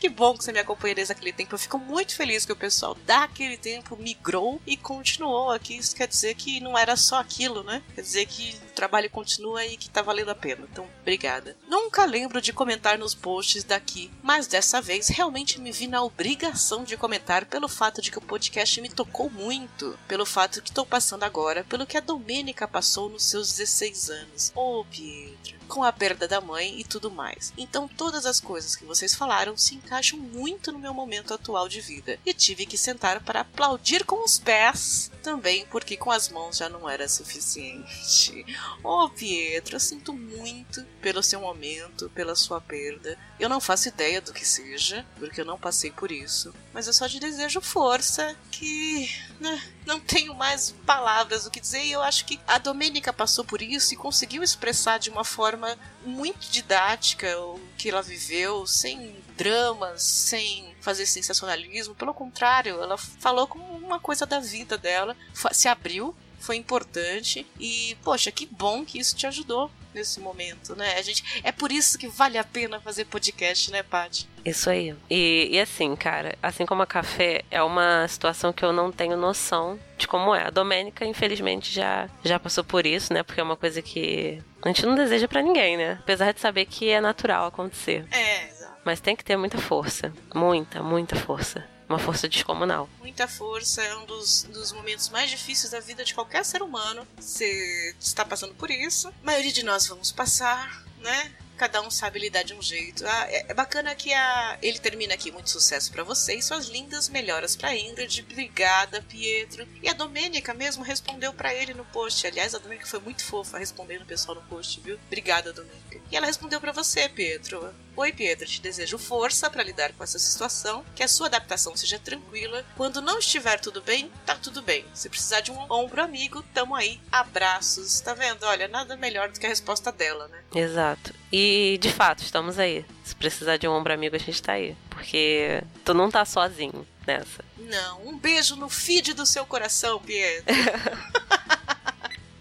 [0.00, 1.54] Que bom que você me acompanha desde aquele tempo.
[1.54, 5.76] Eu fico muito feliz que o pessoal daquele tempo migrou e continuou aqui.
[5.76, 7.82] Isso quer dizer que não era só aquilo, né?
[7.94, 10.66] Quer dizer que trabalho continua e que tá valendo a pena.
[10.72, 11.54] Então, obrigada.
[11.68, 16.82] Nunca lembro de comentar nos posts daqui, mas dessa vez realmente me vi na obrigação
[16.82, 20.86] de comentar pelo fato de que o podcast me tocou muito, pelo fato que estou
[20.86, 24.52] passando agora, pelo que a Domênica passou nos seus 16 anos.
[24.54, 27.52] Ô, oh, Pietro com a perda da mãe e tudo mais.
[27.56, 31.80] Então todas as coisas que vocês falaram se encaixam muito no meu momento atual de
[31.80, 32.18] vida.
[32.26, 36.68] E tive que sentar para aplaudir com os pés também, porque com as mãos já
[36.68, 38.44] não era suficiente.
[38.82, 43.18] Oh, Pietro, eu sinto muito pelo seu momento, pela sua perda.
[43.38, 46.54] Eu não faço ideia do que seja, porque eu não passei por isso.
[46.72, 51.84] Mas eu só te desejo força, que né, não tenho mais palavras o que dizer.
[51.84, 55.76] E eu acho que a Domênica passou por isso e conseguiu expressar de uma forma
[56.04, 61.94] muito didática o que ela viveu, sem dramas, sem fazer sensacionalismo.
[61.94, 65.16] Pelo contrário, ela falou como uma coisa da vida dela,
[65.52, 70.94] se abriu, foi importante e, poxa, que bom que isso te ajudou nesse momento, né?
[70.96, 74.28] A gente, é por isso que vale a pena fazer podcast, né, Paty?
[74.44, 74.94] Isso aí.
[75.08, 79.16] E, e assim, cara, assim como a café, é uma situação que eu não tenho
[79.16, 80.46] noção de como é.
[80.46, 83.22] A Domênica, infelizmente, já, já passou por isso, né?
[83.22, 85.98] Porque é uma coisa que a gente não deseja para ninguém, né?
[86.00, 88.06] Apesar de saber que é natural acontecer.
[88.10, 88.80] É, exato.
[88.84, 90.12] Mas tem que ter muita força.
[90.34, 92.88] Muita, muita força uma força descomunal.
[93.00, 97.06] Muita força é um dos, dos momentos mais difíceis da vida de qualquer ser humano.
[97.18, 99.08] Você está passando por isso.
[99.08, 101.32] A maioria de nós vamos passar, né?
[101.60, 103.06] Cada um sabe lidar de um jeito.
[103.06, 105.30] Ah, é, é bacana que a, ele termina aqui.
[105.30, 108.22] Muito sucesso para vocês, suas lindas melhoras para Ingrid.
[108.22, 109.68] Obrigada, Pietro.
[109.82, 112.26] E a Domênica mesmo respondeu para ele no post.
[112.26, 114.98] Aliás, a Domênica foi muito fofa respondendo o pessoal no post, viu?
[115.06, 116.00] Obrigada, Domênica.
[116.10, 117.74] E ela respondeu para você, Pietro.
[117.94, 121.98] Oi, Pietro, te desejo força para lidar com essa situação, que a sua adaptação seja
[121.98, 122.64] tranquila.
[122.74, 124.86] Quando não estiver tudo bem, tá tudo bem.
[124.94, 126.98] Se precisar de um ombro amigo, tamo aí.
[127.12, 128.00] Abraços.
[128.00, 128.44] Tá vendo?
[128.44, 130.42] Olha, nada melhor do que a resposta dela, né?
[130.54, 131.19] Exato.
[131.32, 132.84] E de fato, estamos aí.
[133.04, 134.76] Se precisar de um ombro amigo, a gente tá aí.
[134.88, 137.44] Porque tu não tá sozinho nessa.
[137.58, 140.44] Não, um beijo no feed do seu coração, Pietro.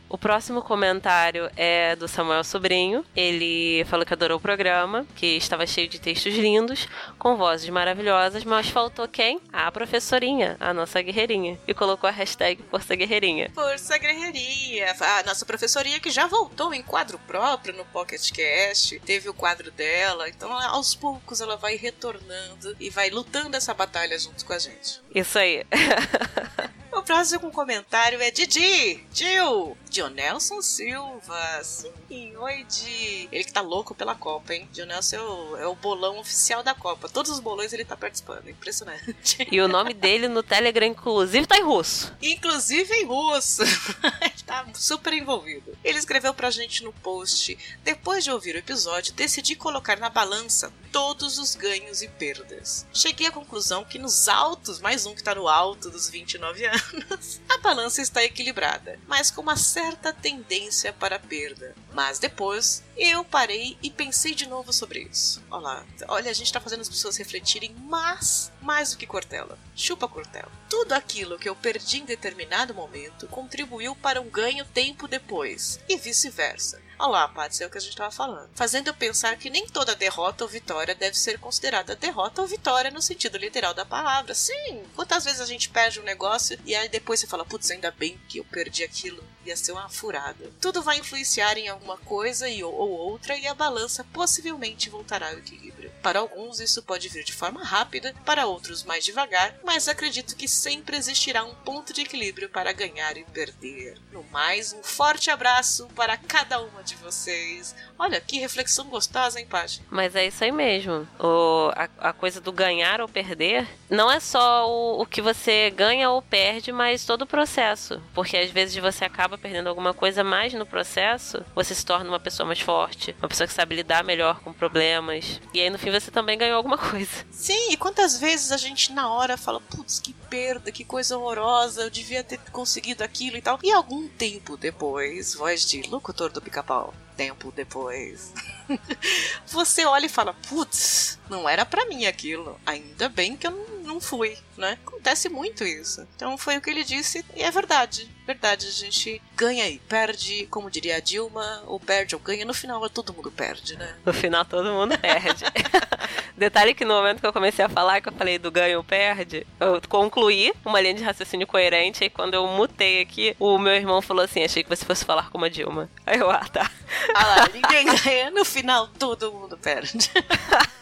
[0.09, 3.05] O próximo comentário é do Samuel Sobrinho.
[3.15, 6.87] Ele falou que adorou o programa, que estava cheio de textos lindos,
[7.19, 9.39] com vozes maravilhosas, mas faltou quem?
[9.53, 11.59] A professorinha, a nossa guerreirinha.
[11.67, 13.51] E colocou a hashtag Força Guerreirinha.
[13.53, 14.95] Força Guerreirinha.
[14.99, 18.99] A nossa professorinha que já voltou em quadro próprio no Pocket Cast.
[19.01, 20.27] Teve o quadro dela.
[20.27, 25.01] Então, aos poucos, ela vai retornando e vai lutando essa batalha junto com a gente.
[25.13, 25.63] Isso aí.
[26.91, 31.63] O próximo comentário é Didi, Jill, Dionelson Silva.
[31.63, 33.29] Sim, oi, Di.
[33.31, 34.67] Ele que tá louco pela Copa, hein?
[34.71, 37.07] Dionelson é o, é o bolão oficial da Copa.
[37.07, 38.49] Todos os bolões ele tá participando.
[38.49, 39.47] Impressionante.
[39.51, 42.15] E o nome dele no Telegram, inclusive, tá em russo.
[42.21, 43.61] Inclusive em russo.
[43.63, 45.77] ele tá super envolvido.
[45.83, 50.73] Ele escreveu pra gente no post: Depois de ouvir o episódio, decidi colocar na balança
[50.91, 52.85] todos os ganhos e perdas.
[52.93, 56.78] Cheguei à conclusão que nos altos, mais um que tá no alto dos 29 anos,
[56.93, 61.75] anos, a balança está equilibrada, mas com uma certa tendência para perda.
[61.93, 65.41] Mas depois eu parei e pensei de novo sobre isso.
[65.49, 69.57] Olha lá, olha, a gente está fazendo as pessoas refletirem, mas mais do que Cortella,
[69.73, 70.51] chupa Cortella.
[70.69, 75.95] Tudo aquilo que eu perdi em determinado momento contribuiu para um ganho tempo depois, e
[75.97, 76.81] vice-versa.
[76.99, 78.49] Olha lá, Patsy, é o que a gente estava falando.
[78.53, 82.91] Fazendo eu pensar que nem toda derrota ou vitória deve ser considerada derrota ou vitória
[82.91, 84.35] no sentido literal da palavra.
[84.35, 87.89] Sim, quantas vezes a gente perde um negócio e aí depois você fala, putz, ainda
[87.89, 90.49] bem que eu perdi aquilo ia ser uma furada.
[90.61, 95.37] Tudo vai influenciar em alguma coisa e, ou outra e a balança possivelmente voltará ao
[95.37, 95.78] equilíbrio.
[96.01, 100.47] Para alguns isso pode vir de forma rápida, para outros mais devagar, mas acredito que
[100.47, 103.97] sempre existirá um ponto de equilíbrio para ganhar e perder.
[104.11, 107.75] No mais, um forte abraço para cada uma de vocês.
[107.97, 109.81] Olha, que reflexão gostosa, hein, Paty?
[109.89, 111.07] Mas é isso aí mesmo.
[111.19, 115.69] O, a, a coisa do ganhar ou perder não é só o, o que você
[115.69, 118.01] ganha ou perde, mas todo o processo.
[118.13, 122.19] Porque às vezes você acaba perdendo alguma coisa, mas no processo você se torna uma
[122.19, 125.41] pessoa mais forte, uma pessoa que sabe lidar melhor com problemas.
[125.53, 127.25] E aí no fim você também ganhou alguma coisa.
[127.31, 131.81] Sim, e quantas vezes a gente na hora fala, putz, que perda, que coisa horrorosa,
[131.81, 133.59] eu devia ter conseguido aquilo e tal.
[133.63, 138.33] E algum tempo depois, voz de locutor do pica-pau tempo depois,
[139.45, 142.57] você olha e fala: putz, não era para mim aquilo.
[142.65, 144.77] Ainda bem que eu não fui, né?
[144.85, 146.05] Acontece muito isso.
[146.17, 148.09] Então foi o que ele disse e é verdade.
[148.27, 152.53] Verdade, a gente ganha e perde, como diria a Dilma, ou perde ou ganha, no
[152.53, 153.95] final todo mundo perde, né?
[154.05, 155.45] No final todo mundo perde.
[156.37, 158.83] Detalhe que no momento que eu comecei a falar, que eu falei do ganho ou
[158.83, 163.73] perde, eu concluí uma linha de raciocínio coerente e quando eu mutei aqui, o meu
[163.73, 165.89] irmão falou assim, achei que você fosse falar como a Dilma.
[166.05, 166.69] Aí eu, ah, tá.
[167.15, 169.97] Ah lá, ninguém ganha, no final todo mundo perde.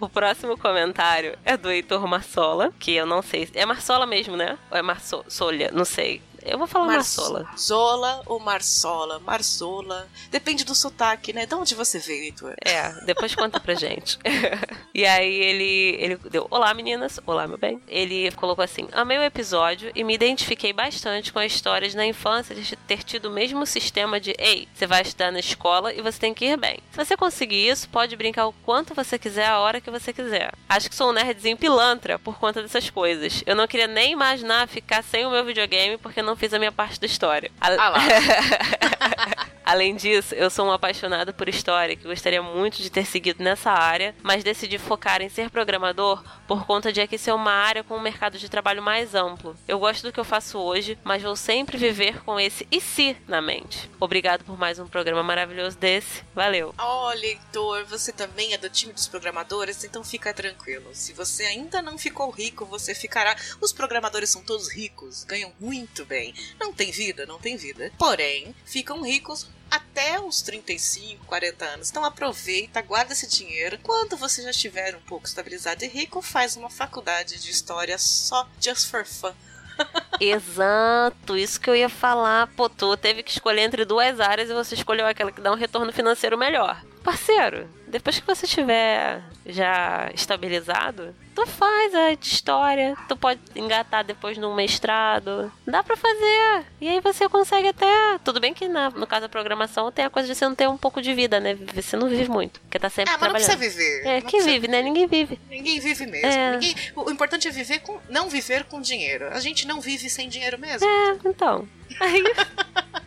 [0.00, 3.46] O próximo comentário é do Heitor Marsola, que eu não sei.
[3.54, 4.58] É Marsola mesmo, né?
[4.70, 5.70] Ou é Marsolha?
[5.74, 6.22] Não sei.
[6.42, 7.48] Eu vou falar Marsola.
[7.58, 9.18] Zola ou Marsola?
[9.20, 10.08] Marsola.
[10.30, 11.46] Depende do sotaque, né?
[11.46, 12.54] De onde você veio, Heitor?
[12.64, 14.18] É, depois conta pra gente.
[14.94, 17.20] e aí ele, ele deu: Olá, meninas.
[17.26, 17.80] Olá, meu bem.
[17.88, 22.06] Ele colocou assim: Amei o episódio e me identifiquei bastante com a história de na
[22.06, 26.00] infância de ter tido o mesmo sistema de: Ei, você vai estudar na escola e
[26.00, 26.78] você tem que ir bem.
[26.90, 30.52] Se você conseguir isso, pode brincar o quanto você quiser, a hora que você quiser.
[30.68, 33.42] Acho que sou um nerdzinho pilantra por conta dessas coisas.
[33.46, 36.72] Eu não queria nem imaginar ficar sem o meu videogame porque não fiz a minha
[36.72, 37.50] parte da história.
[37.60, 37.68] A...
[37.68, 37.98] Ah lá.
[39.70, 43.70] Além disso, eu sou um apaixonado por história que gostaria muito de ter seguido nessa
[43.70, 47.96] área, mas decidi focar em ser programador por conta de aqui ser uma área com
[47.96, 49.56] um mercado de trabalho mais amplo.
[49.68, 53.16] Eu gosto do que eu faço hoje, mas vou sempre viver com esse e se
[53.28, 53.88] na mente.
[54.00, 56.24] Obrigado por mais um programa maravilhoso desse.
[56.34, 56.74] Valeu.
[56.76, 60.90] Olha, Heitor, você também é do time dos programadores, então fica tranquilo.
[60.92, 63.36] Se você ainda não ficou rico, você ficará.
[63.60, 66.34] Os programadores são todos ricos, ganham muito bem.
[66.58, 67.92] Não tem vida, não tem vida.
[67.96, 71.90] Porém, ficam ricos até os 35, 40 anos.
[71.90, 73.78] Então aproveita, guarda esse dinheiro.
[73.82, 78.48] Quando você já estiver um pouco estabilizado e rico, faz uma faculdade de história só
[78.60, 79.32] just for fun.
[80.20, 82.46] Exato, isso que eu ia falar.
[82.48, 85.56] Pô, tu teve que escolher entre duas áreas e você escolheu aquela que dá um
[85.56, 86.82] retorno financeiro melhor.
[87.02, 94.38] Parceiro, depois que você tiver já estabilizado, tu faz a história, tu pode engatar depois
[94.38, 95.50] num mestrado.
[95.66, 96.64] Dá pra fazer.
[96.80, 98.18] E aí você consegue até.
[98.24, 100.68] Tudo bem que na, no caso da programação tem a coisa de você não ter
[100.68, 101.56] um pouco de vida, né?
[101.74, 102.60] Você não vive muito.
[102.60, 103.58] Porque tá sempre Ah, mas não trabalhando.
[103.58, 104.06] precisa viver.
[104.06, 104.82] É, Não quem vive, né?
[104.82, 105.40] Ninguém vive.
[105.50, 106.26] Ninguém vive mesmo.
[106.28, 106.52] É.
[106.52, 107.98] Ninguém- O importante é viver com.
[108.08, 109.28] não viver com dinheiro.
[109.32, 110.86] A gente não vive sem dinheiro mesmo.
[110.88, 111.68] É, então.
[111.98, 112.22] Aí,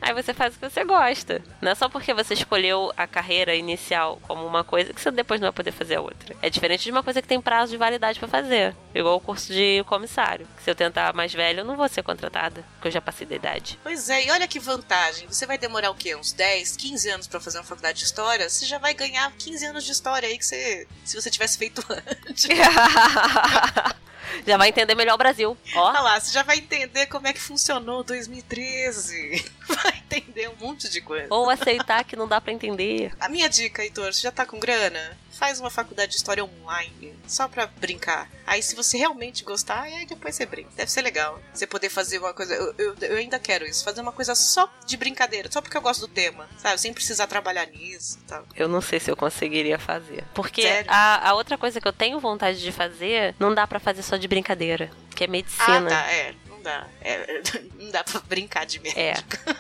[0.02, 1.42] aí você faz o que você gosta.
[1.62, 5.40] Não é só porque você escolheu a carreira inicial como uma coisa que você depois
[5.40, 6.36] não vai poder fazer a outra.
[6.42, 8.76] É diferente de uma coisa que tem prazo de validade pra fazer.
[8.94, 10.48] Igual o curso de comissário.
[10.64, 13.36] Se eu tentar mais velho, eu não vou ser contratada, porque eu já passei da
[13.36, 13.80] idade.
[13.84, 15.28] Pois é, e olha que vantagem.
[15.28, 16.16] Você vai demorar o quê?
[16.16, 18.50] Uns 10, 15 anos pra fazer uma faculdade de história?
[18.50, 20.88] Você já vai ganhar 15 anos de história aí que você.
[21.04, 21.84] Se você tivesse feito
[22.28, 22.48] antes.
[24.46, 25.58] já vai entender melhor o Brasil.
[25.76, 25.90] Ó.
[25.90, 29.52] Olha lá, você já vai entender como é que funcionou 2013.
[29.68, 31.28] Vai entender um monte de coisa.
[31.30, 33.14] Ou aceitar que não dá pra entender.
[33.20, 35.18] A minha dica, Heitor, você já tá com grana?
[35.34, 38.30] Faz uma faculdade de história online, só pra brincar.
[38.46, 40.70] Aí, se você realmente gostar, aí depois você brinca.
[40.76, 41.40] Deve ser legal.
[41.54, 42.54] Você poder fazer uma coisa.
[42.54, 43.84] Eu, eu, eu ainda quero isso.
[43.84, 46.80] Fazer uma coisa só de brincadeira, só porque eu gosto do tema, sabe?
[46.80, 48.46] Sem precisar trabalhar nisso e tal.
[48.56, 50.24] Eu não sei se eu conseguiria fazer.
[50.34, 54.04] Porque a, a outra coisa que eu tenho vontade de fazer, não dá pra fazer
[54.04, 54.92] só de brincadeira.
[55.16, 55.88] Que é medicina.
[55.88, 56.36] Ah, tá, é.
[56.64, 56.88] Não dá.
[57.02, 57.42] É,
[57.78, 59.00] não dá pra brincar de médico.
[59.00, 59.14] É.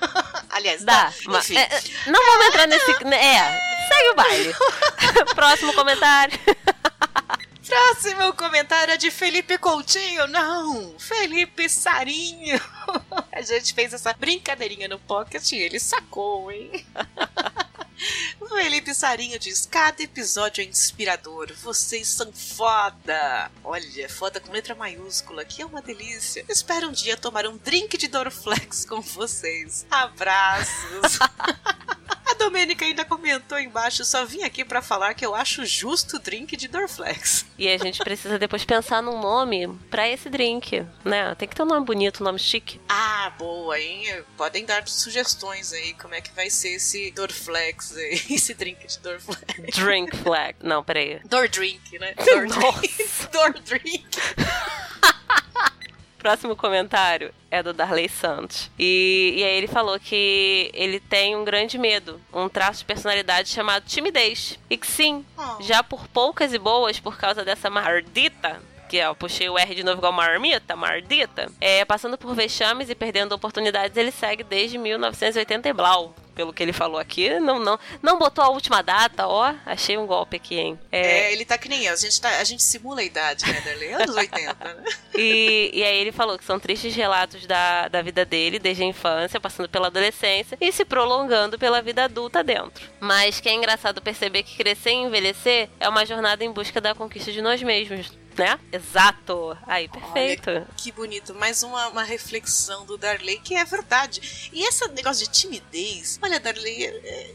[0.49, 1.13] Aliás, Dá, dá.
[1.25, 1.57] mas Enfim.
[1.59, 2.91] é, é, não vamos entrar nesse.
[3.13, 4.55] É, segue o baile.
[5.35, 6.39] Próximo comentário.
[7.67, 10.27] Próximo comentário é de Felipe Coutinho.
[10.27, 12.59] Não, Felipe Sarinho.
[13.31, 16.85] A gente fez essa brincadeirinha no pocket e ele sacou, hein?
[18.39, 21.51] O Felipe Sarinho diz: Cada episódio é inspirador.
[21.61, 23.51] Vocês são foda.
[23.63, 26.45] Olha, foda com letra maiúscula, que é uma delícia.
[26.49, 29.85] Espero um dia tomar um drink de Dorflex com vocês.
[29.89, 31.19] Abraços.
[32.25, 36.19] A Domênica ainda comentou embaixo: Só vim aqui pra falar que eu acho justo o
[36.19, 37.45] drink de Dorflex.
[37.57, 41.35] E a gente precisa depois pensar num nome pra esse drink, né?
[41.35, 42.79] Tem que ter um nome bonito, um nome chique.
[42.89, 44.23] Ah, boa, hein?
[44.35, 48.99] Podem dar sugestões aí como é que vai ser esse Dorflex aí, esse drink de
[48.99, 49.75] Dorflex.
[49.77, 50.55] Drink flag.
[50.61, 51.19] Não, peraí.
[51.25, 52.13] Door drink, né?
[52.23, 53.07] Door drink.
[53.31, 54.05] Door drink.
[56.17, 58.71] Próximo comentário é do Darley Santos.
[58.79, 63.49] E, e aí ele falou que ele tem um grande medo, um traço de personalidade
[63.49, 64.57] chamado timidez.
[64.69, 65.61] E que sim, Oh.
[65.61, 69.75] já por poucas e boas, por causa dessa mardita, que ó, eu puxei o R
[69.75, 74.77] de novo igual marmita, mardita, é, passando por vexames e perdendo oportunidades, ele segue desde
[74.77, 76.15] 1980 e blau.
[76.35, 79.53] Pelo que ele falou aqui, não, não, não botou a última data, ó.
[79.65, 80.79] Achei um golpe aqui, hein?
[80.91, 81.93] É, É, ele tá que nem eu.
[81.93, 83.93] A gente, tá, a gente simula a idade, né, Darley?
[83.93, 84.83] Anos 80, né?
[85.15, 88.87] E, e aí ele falou que são tristes relatos da, da vida dele, desde a
[88.87, 92.83] infância, passando pela adolescência e se prolongando pela vida adulta dentro.
[92.99, 96.95] Mas que é engraçado perceber que crescer e envelhecer é uma jornada em busca da
[96.95, 98.11] conquista de nós mesmos.
[98.37, 98.59] Né?
[98.71, 99.57] Exato.
[99.67, 100.49] Aí, perfeito.
[100.77, 101.33] Que bonito.
[101.35, 104.49] Mais uma, uma reflexão do Darley, que é verdade.
[104.53, 107.31] E esse negócio de timidez, olha, Darley, é,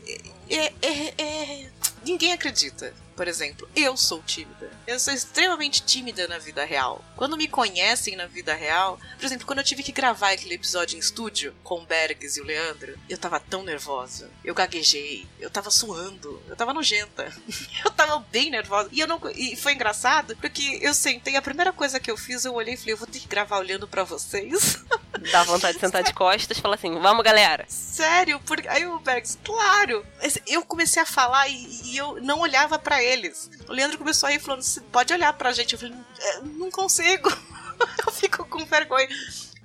[0.50, 1.70] é, é, é-
[2.04, 2.94] ninguém acredita.
[3.18, 4.70] Por exemplo, eu sou tímida.
[4.86, 7.04] Eu sou extremamente tímida na vida real.
[7.16, 10.96] Quando me conhecem na vida real, por exemplo, quando eu tive que gravar aquele episódio
[10.96, 14.30] em estúdio com o Bergs e o Leandro, eu tava tão nervosa.
[14.44, 17.34] Eu gaguejei, eu tava suando, eu tava nojenta.
[17.84, 18.88] eu tava bem nervosa.
[18.92, 22.44] E eu não e foi engraçado porque eu sentei, a primeira coisa que eu fiz,
[22.44, 24.78] eu olhei e falei, eu vou ter que gravar olhando pra vocês.
[25.32, 27.64] Dá vontade de sentar de costas e falar assim: vamos, galera.
[27.68, 28.40] Sério?
[28.46, 30.06] Porque aí o Bergs, claro.
[30.46, 33.50] Eu comecei a falar e, e eu não olhava pra eles.
[33.68, 35.72] O Leandro começou a rir falando: "Você pode olhar pra gente.
[35.72, 37.28] Eu falei: "É, não consigo.
[38.06, 39.08] eu fico com vergonha.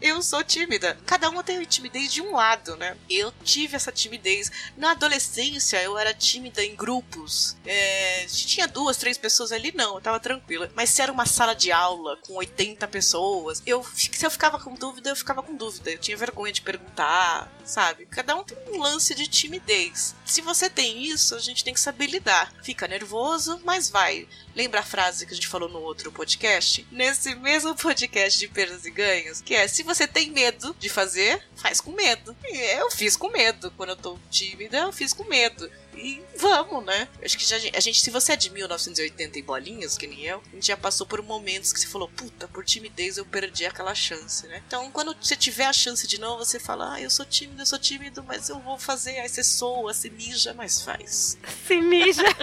[0.04, 0.98] Eu sou tímida.
[1.06, 2.98] Cada uma tem a timidez de um lado, né?
[3.10, 4.52] Eu tive essa timidez.
[4.76, 7.56] Na adolescência, eu era tímida em grupos.
[7.66, 10.70] É, se tinha duas, três pessoas ali, não, eu tava tranquila.
[10.76, 14.74] Mas se era uma sala de aula com 80 pessoas, eu, se eu ficava com
[14.76, 15.92] dúvida, eu ficava com dúvida.
[15.92, 18.06] Eu tinha vergonha de perguntar, sabe?
[18.08, 20.14] Cada um tem um lance de timidez.
[20.26, 22.54] Se você tem isso, a gente tem que saber lidar.
[22.62, 24.28] Fica nervoso, mas vai.
[24.54, 26.86] Lembra a frase que a gente falou no outro podcast?
[26.92, 31.42] Nesse mesmo podcast de perdas e ganhos, que é: se você tem medo de fazer,
[31.56, 32.36] faz com medo.
[32.44, 33.72] Eu fiz com medo.
[33.78, 35.70] Quando eu tô tímida, eu fiz com medo.
[35.96, 37.08] E vamos, né?
[37.24, 40.42] Acho que já, a gente, se você é de 1980 e bolinhas, que nem eu,
[40.52, 43.96] a gente já passou por momentos que você falou, puta, por timidez eu perdi aquela
[43.96, 44.62] chance, né?
[44.68, 47.66] Então, quando você tiver a chance de novo, você fala, ah, eu sou tímido, eu
[47.66, 49.20] sou tímido, mas eu vou fazer.
[49.20, 51.38] Aí você soa, se mija, mas faz.
[51.68, 52.24] Se mija.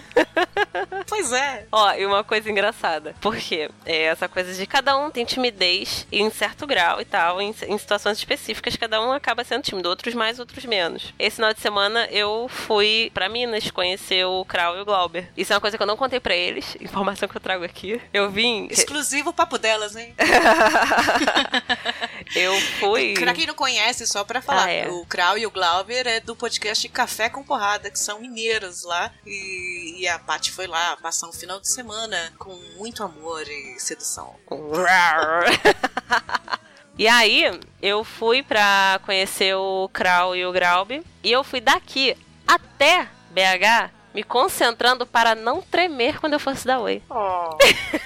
[1.07, 1.67] Pois é.
[1.73, 3.15] Ó, e uma coisa engraçada.
[3.21, 7.41] Porque é essa coisa de cada um tem timidez em certo grau e tal.
[7.41, 9.89] Em, em situações específicas, cada um acaba sendo tímido.
[9.89, 11.13] Outros mais, outros menos.
[11.19, 15.31] Esse final de semana eu fui pra Minas conhecer o Krau e o Glauber.
[15.35, 16.77] Isso é uma coisa que eu não contei pra eles.
[16.81, 18.01] Informação que eu trago aqui.
[18.13, 18.69] Eu vim.
[18.71, 20.15] Exclusivo papo delas, hein?
[22.37, 23.15] eu fui.
[23.15, 24.89] Pra quem não conhece, só pra falar, Ah, é.
[24.89, 29.11] o Krau e o Glauber é do podcast Café com Porrada, que são mineiros lá.
[29.27, 33.79] E, e a Paty foi lá passar um final de semana com muito amor e
[33.79, 34.35] sedução.
[36.99, 40.91] E aí, eu fui pra conhecer o Krau e o Graub.
[41.25, 42.15] E eu fui daqui
[42.47, 47.03] até BH me concentrando para não tremer quando eu fosse dar oi.
[47.09, 47.57] Oh,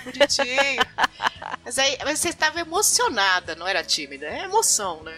[0.04, 0.82] bonitinho.
[1.64, 4.26] mas, aí, mas você estava emocionada, não era tímida.
[4.26, 5.16] É emoção, né?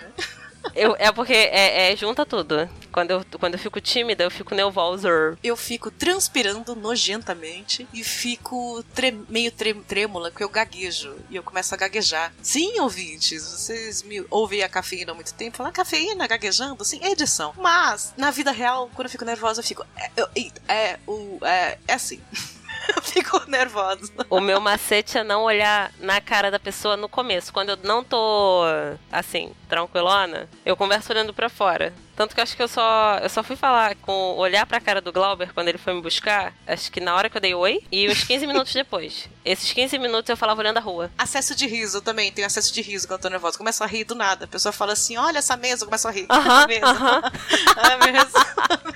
[0.74, 2.68] Eu, é porque é, é, junta tudo.
[2.92, 5.08] Quando eu, quando eu fico tímida, eu fico nervosa.
[5.42, 8.84] Eu fico transpirando nojentamente e fico
[9.28, 9.52] meio
[9.86, 11.14] trêmula, porque eu gaguejo.
[11.30, 12.32] E eu começo a gaguejar.
[12.42, 15.56] Sim, ouvintes, vocês me ouvem a cafeína há muito tempo.
[15.58, 16.84] Falar cafeína gaguejando?
[16.84, 17.52] Sim, é edição.
[17.56, 19.84] Mas, na vida real, quando eu fico nervosa, eu fico.
[19.96, 20.28] É, eu-
[20.68, 20.98] é,
[21.42, 22.20] é, é assim.
[22.94, 24.12] eu fico nervosa.
[24.30, 27.52] O meu macete é não olhar na cara da pessoa no começo.
[27.52, 28.62] Quando eu não tô,
[29.10, 31.92] assim, tranquilona, eu converso olhando pra fora.
[32.16, 35.00] Tanto que eu acho que eu só, eu só fui falar com olhar pra cara
[35.00, 37.82] do Glauber quando ele foi me buscar, acho que na hora que eu dei oi,
[37.92, 39.28] e uns 15 minutos depois.
[39.44, 41.10] Esses 15 minutos eu falava olhando a rua.
[41.16, 43.56] Acesso de riso também, tenho acesso de riso quando eu tô nervosa.
[43.58, 44.44] Começo a rir do nada.
[44.46, 46.26] A pessoa fala assim: olha essa mesa, eu começo a rir.
[46.28, 46.86] Aham, a mesa.
[46.86, 47.22] aham.
[47.76, 48.46] a mesa.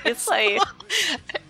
[0.07, 0.59] Isso aí.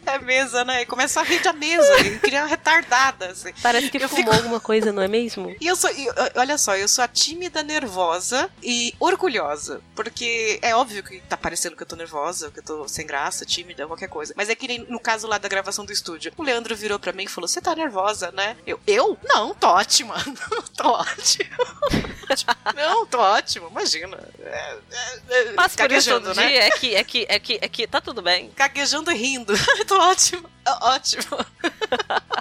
[0.04, 0.82] É mesa, né?
[0.82, 2.00] E começa a rir da mesa.
[2.00, 3.52] E cria uma retardada, assim.
[3.62, 5.54] Parece que Eu fumou fico- alguma coisa, não é mesmo?
[5.60, 9.80] E eu sou, e, olha só, eu sou a tímida, nervosa e orgulhosa.
[9.94, 13.44] Porque é óbvio que tá parecendo que eu tô nervosa, que eu tô sem graça,
[13.44, 14.32] tímida, qualquer coisa.
[14.36, 16.32] Mas é que nem no caso lá da gravação do estúdio.
[16.36, 18.56] O Leandro virou pra mim e falou: Você tá nervosa, né?
[18.66, 19.18] Eu, eu?
[19.24, 20.14] Não, tô ótima.
[20.76, 21.56] tô ótima.
[22.76, 24.16] Não, tô ótima, imagina.
[24.40, 26.46] É, é, é, Passo por isso todo né?
[26.46, 28.52] dia, é que, é que, é que, é que tá tudo bem.
[28.56, 29.52] Gaguejando e rindo.
[29.86, 30.48] tô ótimo.
[30.82, 31.44] Ótimo.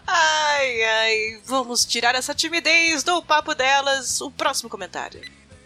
[0.05, 1.41] ai, ai.
[1.45, 4.21] Vamos tirar essa timidez do papo delas.
[4.21, 5.21] O próximo comentário.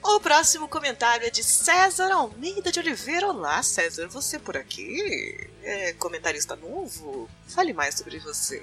[0.06, 3.28] O próximo comentário é de César Almeida de Oliveira.
[3.28, 5.50] Olá, César, você por aqui?
[5.66, 7.30] É comentarista novo?
[7.48, 8.62] Fale mais sobre você.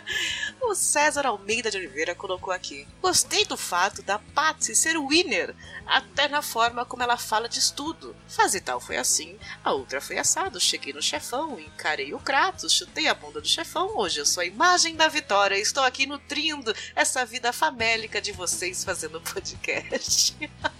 [0.62, 2.86] o César Almeida de Oliveira colocou aqui.
[3.00, 5.52] Gostei do fato da Patsy ser winner,
[5.84, 8.14] até na forma como ela fala de estudo.
[8.28, 10.60] Faz e tal foi assim, a outra foi assado.
[10.60, 13.98] Cheguei no chefão, encarei o Kratos, chutei a bunda do chefão.
[13.98, 15.56] Hoje eu sou a imagem da vitória.
[15.56, 20.36] Estou aqui nutrindo essa vida famélica de vocês fazendo podcast.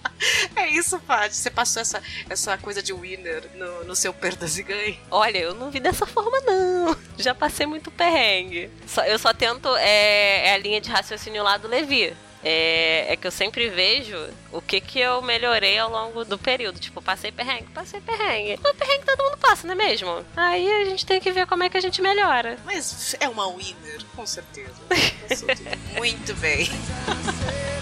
[0.55, 1.35] é isso, Paty.
[1.35, 4.99] Você passou essa, essa coisa de winner no, no seu perdas e ganhos.
[5.11, 6.97] Olha, eu não vi dessa forma, não.
[7.19, 8.71] Já passei muito perrengue.
[8.87, 9.75] Só- eu só tento.
[9.77, 12.13] É, é a linha de raciocínio lá do Levi.
[12.45, 14.17] é, é que eu sempre vejo
[14.51, 16.81] o que que eu melhorei ao longo do período.
[16.81, 18.59] Tipo, passei perrengue, passei perrengue.
[18.69, 20.25] O perrengue todo mundo passa, não é mesmo?
[20.37, 22.57] Aí a gente tem que ver como é que a gente melhora.
[22.65, 24.73] Mas é uma winner, com certeza.
[24.89, 25.79] Com certeza.
[25.97, 26.69] Muito bem.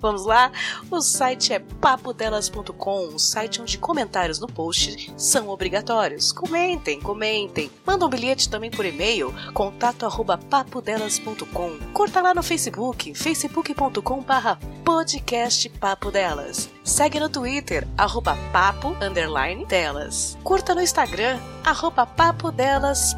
[0.00, 0.50] Vamos lá?
[0.90, 6.30] O site é papodelas.com, um site onde comentários no post são obrigatórios.
[6.32, 7.70] Comentem, comentem.
[7.84, 11.78] Manda um bilhete também por e-mail, contato@papodelas.com.
[11.92, 16.68] Curta lá no Facebook, facebook.com barra podcast Papo Delas.
[16.84, 20.38] Segue no Twitter, arroba papo, underline, delas.
[20.44, 22.06] Curta no Instagram, arroba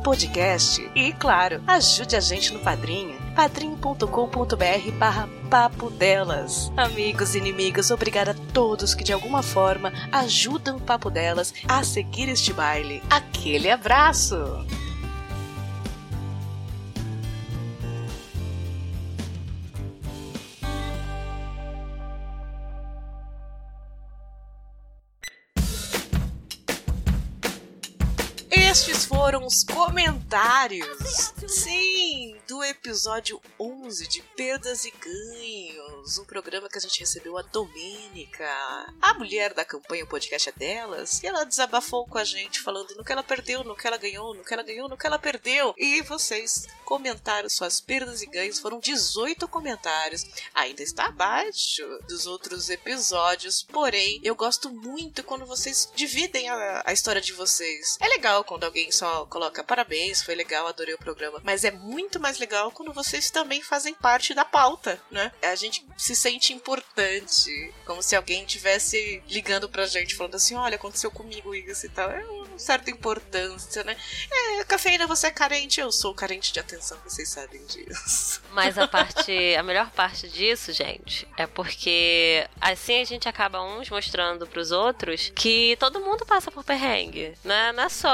[0.03, 0.91] podcast.
[0.95, 6.73] E, claro, ajude a gente no Padrinho, padrim.com.br barra papo delas.
[6.77, 11.85] Amigos e inimigos, obrigada a todos que de alguma forma ajudam o Papo Delas a
[11.85, 13.01] seguir este baile.
[13.09, 14.37] Aquele abraço!
[28.51, 31.33] Estes foram os comentários.
[31.47, 37.43] Sim, do episódio 11 de Perdas e Ganhos, um programa que a gente recebeu a
[37.43, 38.49] Domênica,
[39.03, 42.95] a mulher da campanha O Podcast é Delas, e ela desabafou com a gente falando
[42.97, 45.19] no que ela perdeu, no que ela ganhou, no que ela ganhou, no que ela
[45.19, 45.75] perdeu.
[45.77, 50.25] E vocês comentaram suas perdas e ganhos, foram 18 comentários.
[50.55, 56.93] Ainda está abaixo dos outros episódios, porém, eu gosto muito quando vocês dividem a, a
[56.95, 57.99] história de vocês.
[58.01, 62.19] É legal quando alguém só coloca parabéns, foi legal, adorei o programa, mas é muito
[62.19, 65.31] mais legal quando vocês também fazem parte da pauta, né?
[65.43, 70.77] A gente se sente importante, como se alguém tivesse ligando pra gente falando assim: olha,
[70.77, 72.11] aconteceu comigo isso e tal.
[72.11, 73.95] É uma certa importância, né?
[74.31, 78.43] É, cafeína, você é carente, eu sou carente de atenção, vocês sabem disso.
[78.53, 83.91] Mas a parte, a melhor parte disso, gente, é porque assim a gente acaba uns
[83.91, 87.73] mostrando pros outros que todo mundo passa por perrengue, né?
[87.73, 88.09] Não é só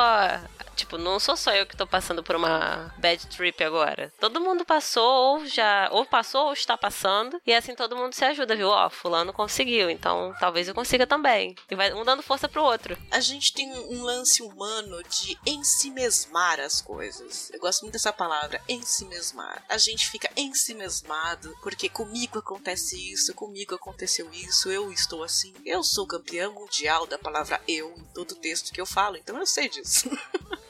[0.74, 4.12] Tipo, não sou só eu que tô passando por uma bad trip agora.
[4.18, 5.88] Todo mundo passou, ou já.
[5.92, 7.40] Ou passou, ou está passando.
[7.46, 8.68] E assim todo mundo se ajuda, viu?
[8.68, 11.54] Ó, fulano conseguiu, então talvez eu consiga também.
[11.70, 12.96] E vai um dando força pro outro.
[13.10, 17.50] A gente tem um lance humano de ensimesmar as coisas.
[17.52, 19.64] Eu gosto muito dessa palavra, ensimesmar.
[19.68, 25.54] A gente fica ensimesmado porque comigo acontece isso, comigo aconteceu isso, eu estou assim.
[25.64, 29.46] Eu sou campeão mundial da palavra eu em todo texto que eu falo, então eu
[29.46, 30.10] sei disso.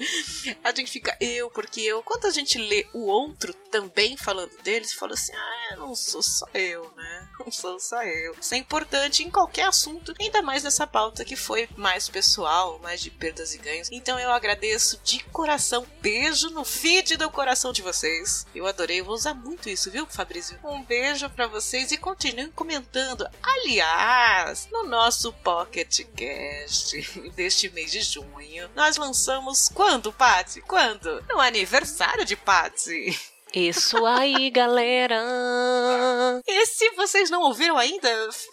[0.62, 2.03] a gente fica eu, porque eu.
[2.03, 6.47] Quando a gente lê o outro também falando deles, fala assim: ah, não sou só
[6.55, 7.28] eu, né?
[7.39, 8.35] Não sou só eu.
[8.41, 13.01] Isso é importante em qualquer assunto, ainda mais nessa pauta que foi mais pessoal, mais
[13.01, 13.89] de perdas e ganhos.
[13.91, 15.87] Então eu agradeço de coração.
[16.01, 18.47] Beijo no feed do coração de vocês.
[18.55, 20.59] Eu adorei, eu vou usar muito isso, viu, Fabrício?
[20.64, 23.28] Um beijo para vocês e continuem comentando.
[23.43, 30.61] Aliás, no nosso Pocket Cast deste mês de junho, nós lançamos quando, Patsy?
[30.62, 31.22] Quando?
[31.28, 33.18] No aniversário de Patsy.
[33.57, 35.22] Isso aí, galera!
[36.44, 38.09] E se vocês não ouviram ainda,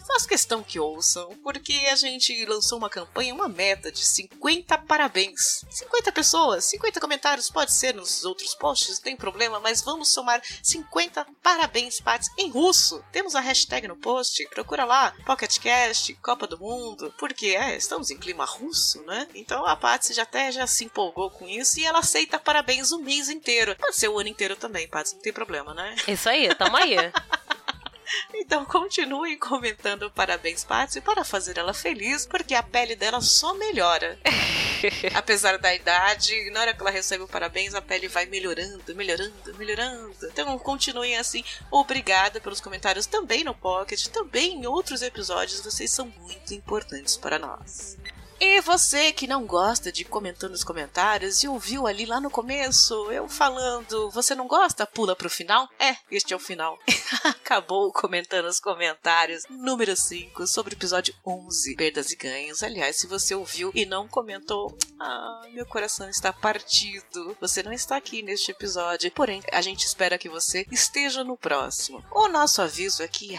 [0.06, 5.64] faço questão que ouçam, porque a gente lançou uma campanha, uma meta de 50 parabéns.
[5.68, 10.40] 50 pessoas, 50 comentários, pode ser nos outros posts, não tem problema, mas vamos somar
[10.62, 13.04] 50 parabéns, Pats, em russo.
[13.10, 18.18] Temos a hashtag no post, procura lá, PocketCast, Copa do Mundo, porque é, estamos em
[18.18, 19.26] clima russo, né?
[19.34, 23.00] Então a Patsy já até já se empolgou com isso e ela aceita parabéns o
[23.00, 23.74] mês inteiro.
[23.76, 25.96] Pode ser o ano inteiro também, Patsy, não tem problema, né?
[26.06, 26.96] Isso aí, tamo aí.
[28.34, 34.18] Então continuem comentando parabéns, Patsy, para fazer ela feliz, porque a pele dela só melhora.
[35.14, 39.54] Apesar da idade, na hora que ela recebe o parabéns, a pele vai melhorando, melhorando,
[39.56, 40.14] melhorando.
[40.24, 41.42] Então continuem assim.
[41.70, 45.60] Obrigada pelos comentários também no Pocket, também em outros episódios.
[45.60, 47.96] Vocês são muito importantes para nós.
[48.44, 52.92] E você que não gosta de comentar nos comentários e ouviu ali lá no começo
[53.12, 54.84] eu falando, você não gosta?
[54.84, 55.68] Pula pro final?
[55.78, 56.76] É, este é o final.
[57.22, 59.44] Acabou comentando nos comentários.
[59.48, 62.64] Número 5, sobre o episódio 11, perdas e ganhos.
[62.64, 67.36] Aliás, se você ouviu e não comentou, ah, meu coração está partido.
[67.40, 69.12] Você não está aqui neste episódio.
[69.12, 72.04] Porém, a gente espera que você esteja no próximo.
[72.10, 73.36] O nosso aviso aqui é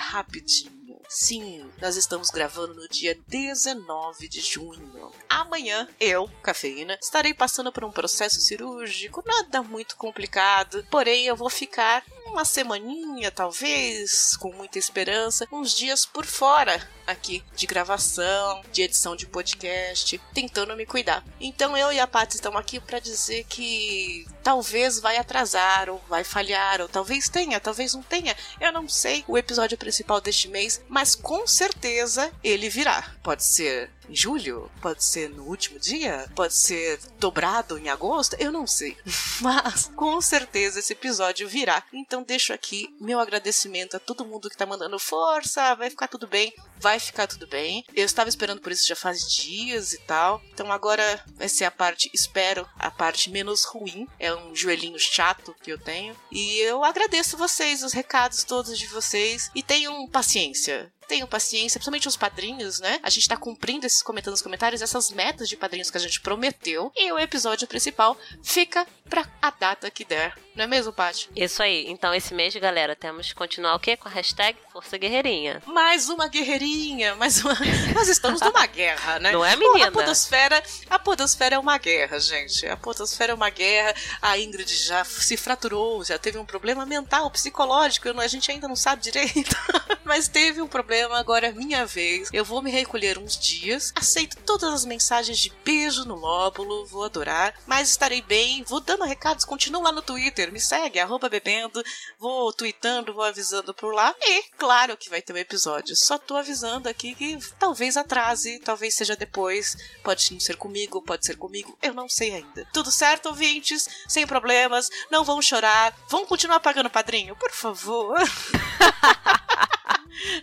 [1.10, 5.12] Sim, nós estamos gravando no dia 19 de junho.
[5.30, 11.50] Amanhã, eu, cafeína, estarei passando por um processo cirúrgico, nada muito complicado, porém eu vou
[11.50, 12.04] ficar
[12.34, 19.16] uma semaninha, talvez, com muita esperança, uns dias por fora aqui de gravação, de edição
[19.16, 21.24] de podcast, tentando me cuidar.
[21.40, 26.24] Então eu e a Paty estamos aqui para dizer que talvez vai atrasar ou vai
[26.24, 28.36] falhar ou talvez tenha, talvez não tenha.
[28.60, 33.14] Eu não sei o episódio principal deste mês, mas com certeza ele virá.
[33.22, 38.51] Pode ser em julho, pode ser no último dia, pode ser dobrado em agosto, eu
[38.51, 38.95] não sei.
[39.41, 41.84] Mas com certeza esse episódio virá.
[41.91, 46.28] Então deixo aqui meu agradecimento a todo mundo que tá mandando força, vai ficar tudo
[46.28, 47.84] bem, vai ficar tudo bem.
[47.95, 50.39] Eu estava esperando por isso já faz dias e tal.
[50.53, 54.07] Então agora vai ser a parte, espero, a parte menos ruim.
[54.20, 56.16] É um joelhinho chato que eu tenho.
[56.32, 59.49] E eu agradeço vocês, os recados todos de vocês.
[59.55, 62.99] E tenham paciência tenham paciência, principalmente os padrinhos, né?
[63.04, 66.22] A gente tá cumprindo esses comentando nos comentários essas metas de padrinhos que a gente
[66.22, 66.91] prometeu.
[66.95, 70.36] E o episódio principal fica pra a data que der.
[70.56, 71.30] Não é mesmo, Paty?
[71.36, 71.86] Isso aí.
[71.88, 73.97] Então, esse mês, galera, temos que continuar o quê?
[73.97, 75.62] Com a hashtag Força Guerreirinha.
[75.66, 77.58] Mais uma guerreirinha, mais uma.
[77.95, 79.32] Nós estamos numa guerra, né?
[79.32, 79.88] Não é, menina?
[79.88, 82.68] A podosfera, a podosfera é uma guerra, gente.
[82.68, 83.95] A podosfera é uma guerra.
[84.22, 88.10] A Ingrid já se fraturou, já teve um problema mental, psicológico.
[88.20, 89.56] A gente ainda não sabe direito.
[90.06, 92.30] Mas teve um problema, agora é minha vez.
[92.32, 93.91] Eu vou me recolher uns dias.
[93.96, 97.56] Aceito todas as mensagens de beijo no lóbulo, vou adorar.
[97.66, 101.84] Mas estarei bem, vou dando recados, continuo lá no Twitter, me segue, arroba bebendo,
[102.20, 104.14] vou tweetando, vou avisando por lá.
[104.22, 105.96] E, claro que vai ter um episódio.
[105.96, 109.76] Só tô avisando aqui que talvez atrase, talvez seja depois.
[110.04, 112.68] Pode não ser comigo, pode ser comigo, eu não sei ainda.
[112.74, 113.88] Tudo certo, ouvintes?
[114.08, 115.96] Sem problemas, não vão chorar.
[116.10, 118.18] Vão continuar pagando padrinho, por favor.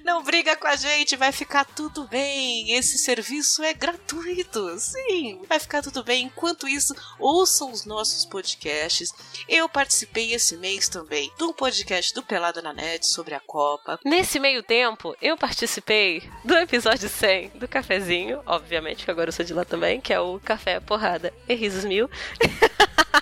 [0.05, 2.73] Não briga com a gente, vai ficar tudo bem.
[2.73, 4.79] Esse serviço é gratuito.
[4.79, 6.27] Sim, vai ficar tudo bem.
[6.27, 9.11] Enquanto isso, ouçam os nossos podcasts.
[9.49, 13.99] Eu participei esse mês também de um podcast do Pelada na Net sobre a Copa.
[14.05, 19.45] Nesse meio tempo, eu participei do episódio 100 do Cafezinho, obviamente, que agora eu sou
[19.45, 22.09] de lá também, que é o Café Porrada e Risos Mil.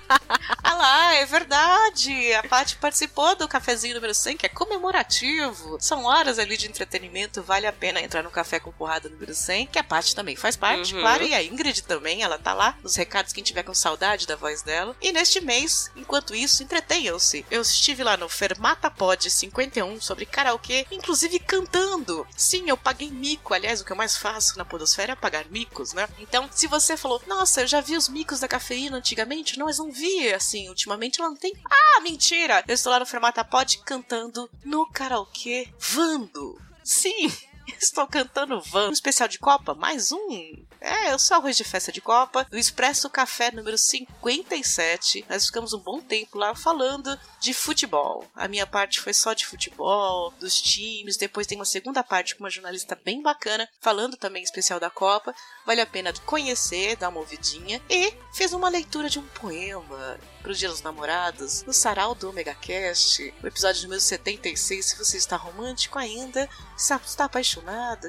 [0.90, 2.32] Ah é verdade!
[2.32, 5.76] A Paty participou do cafezinho número 100, que é comemorativo.
[5.78, 9.66] São horas ali de entretenimento, vale a pena entrar no Café com Porrada número 100,
[9.66, 11.00] que a Paty também faz parte, Uhum.
[11.02, 14.34] claro, e a Ingrid também, ela tá lá nos recados, quem tiver com saudade da
[14.34, 14.96] voz dela.
[15.02, 17.44] E neste mês, enquanto isso, entretenham-se.
[17.50, 22.26] Eu estive lá no Fermata Pod 51 sobre karaokê, inclusive cantando.
[22.34, 25.92] Sim, eu paguei mico, aliás, o que eu mais faço na podosfera é pagar micos,
[25.92, 26.08] né?
[26.18, 29.76] Então, se você falou, nossa, eu já vi os micos da cafeína antigamente, não, mas
[29.76, 31.52] não vi, assim, ultimamente ela não tem.
[31.68, 32.64] Ah, mentira!
[32.68, 36.60] Eu estou lá no Fermata Pod cantando no karaokê Vando.
[36.84, 37.30] Sim!
[37.80, 38.88] Estou cantando Van.
[38.88, 40.64] Um especial de Copa, mais um.
[40.80, 45.24] É, eu sou arroz de festa de Copa, do Expresso Café número 57.
[45.28, 48.24] Nós ficamos um bom tempo lá falando de futebol.
[48.34, 51.16] A minha parte foi só de futebol, dos times.
[51.16, 55.34] Depois tem uma segunda parte com uma jornalista bem bacana, falando também especial da Copa.
[55.66, 57.82] Vale a pena conhecer, dar uma ouvidinha.
[57.90, 62.30] E fez uma leitura de um poema para os Dia dos Namorados, no Sarau do
[62.30, 64.86] Omega Cast, o episódio número 76.
[64.86, 67.57] Se você está romântico ainda, está apaixonado,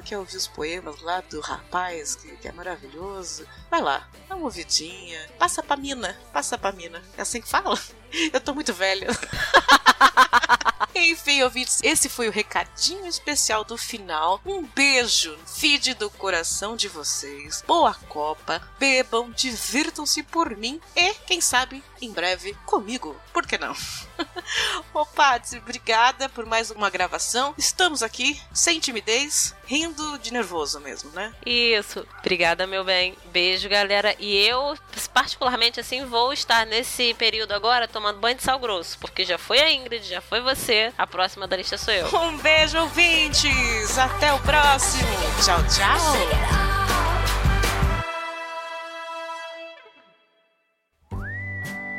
[0.04, 4.44] quer ouvir os poemas lá do rapaz, que, que é maravilhoso, vai lá, dá uma
[4.44, 7.02] ouvidinha, passa pra mina, passa pra mina.
[7.16, 7.78] É assim que fala?
[8.32, 9.08] Eu tô muito velha.
[10.94, 14.40] Enfim, ouvintes, esse foi o recadinho especial do final.
[14.44, 17.62] Um beijo, feed do coração de vocês.
[17.66, 23.16] Boa Copa, bebam, divirtam-se por mim e, quem sabe, em breve comigo.
[23.32, 23.74] Por que não?
[24.92, 27.54] Ô, Patsy, obrigada por mais uma gravação.
[27.56, 31.32] Estamos aqui, sem timidez, rindo de nervoso mesmo, né?
[31.44, 32.06] Isso.
[32.18, 33.16] Obrigada, meu bem.
[33.26, 34.14] Beijo, galera.
[34.18, 34.76] E eu,
[35.12, 39.60] particularmente, assim, vou estar nesse período agora tomando banho de sal grosso, porque já foi
[39.60, 40.92] a Ingrid, já foi você.
[40.98, 42.06] A próxima da lista sou eu.
[42.14, 43.98] Um beijo, ouvintes!
[43.98, 45.08] Até o próximo!
[45.44, 47.19] Tchau, tchau!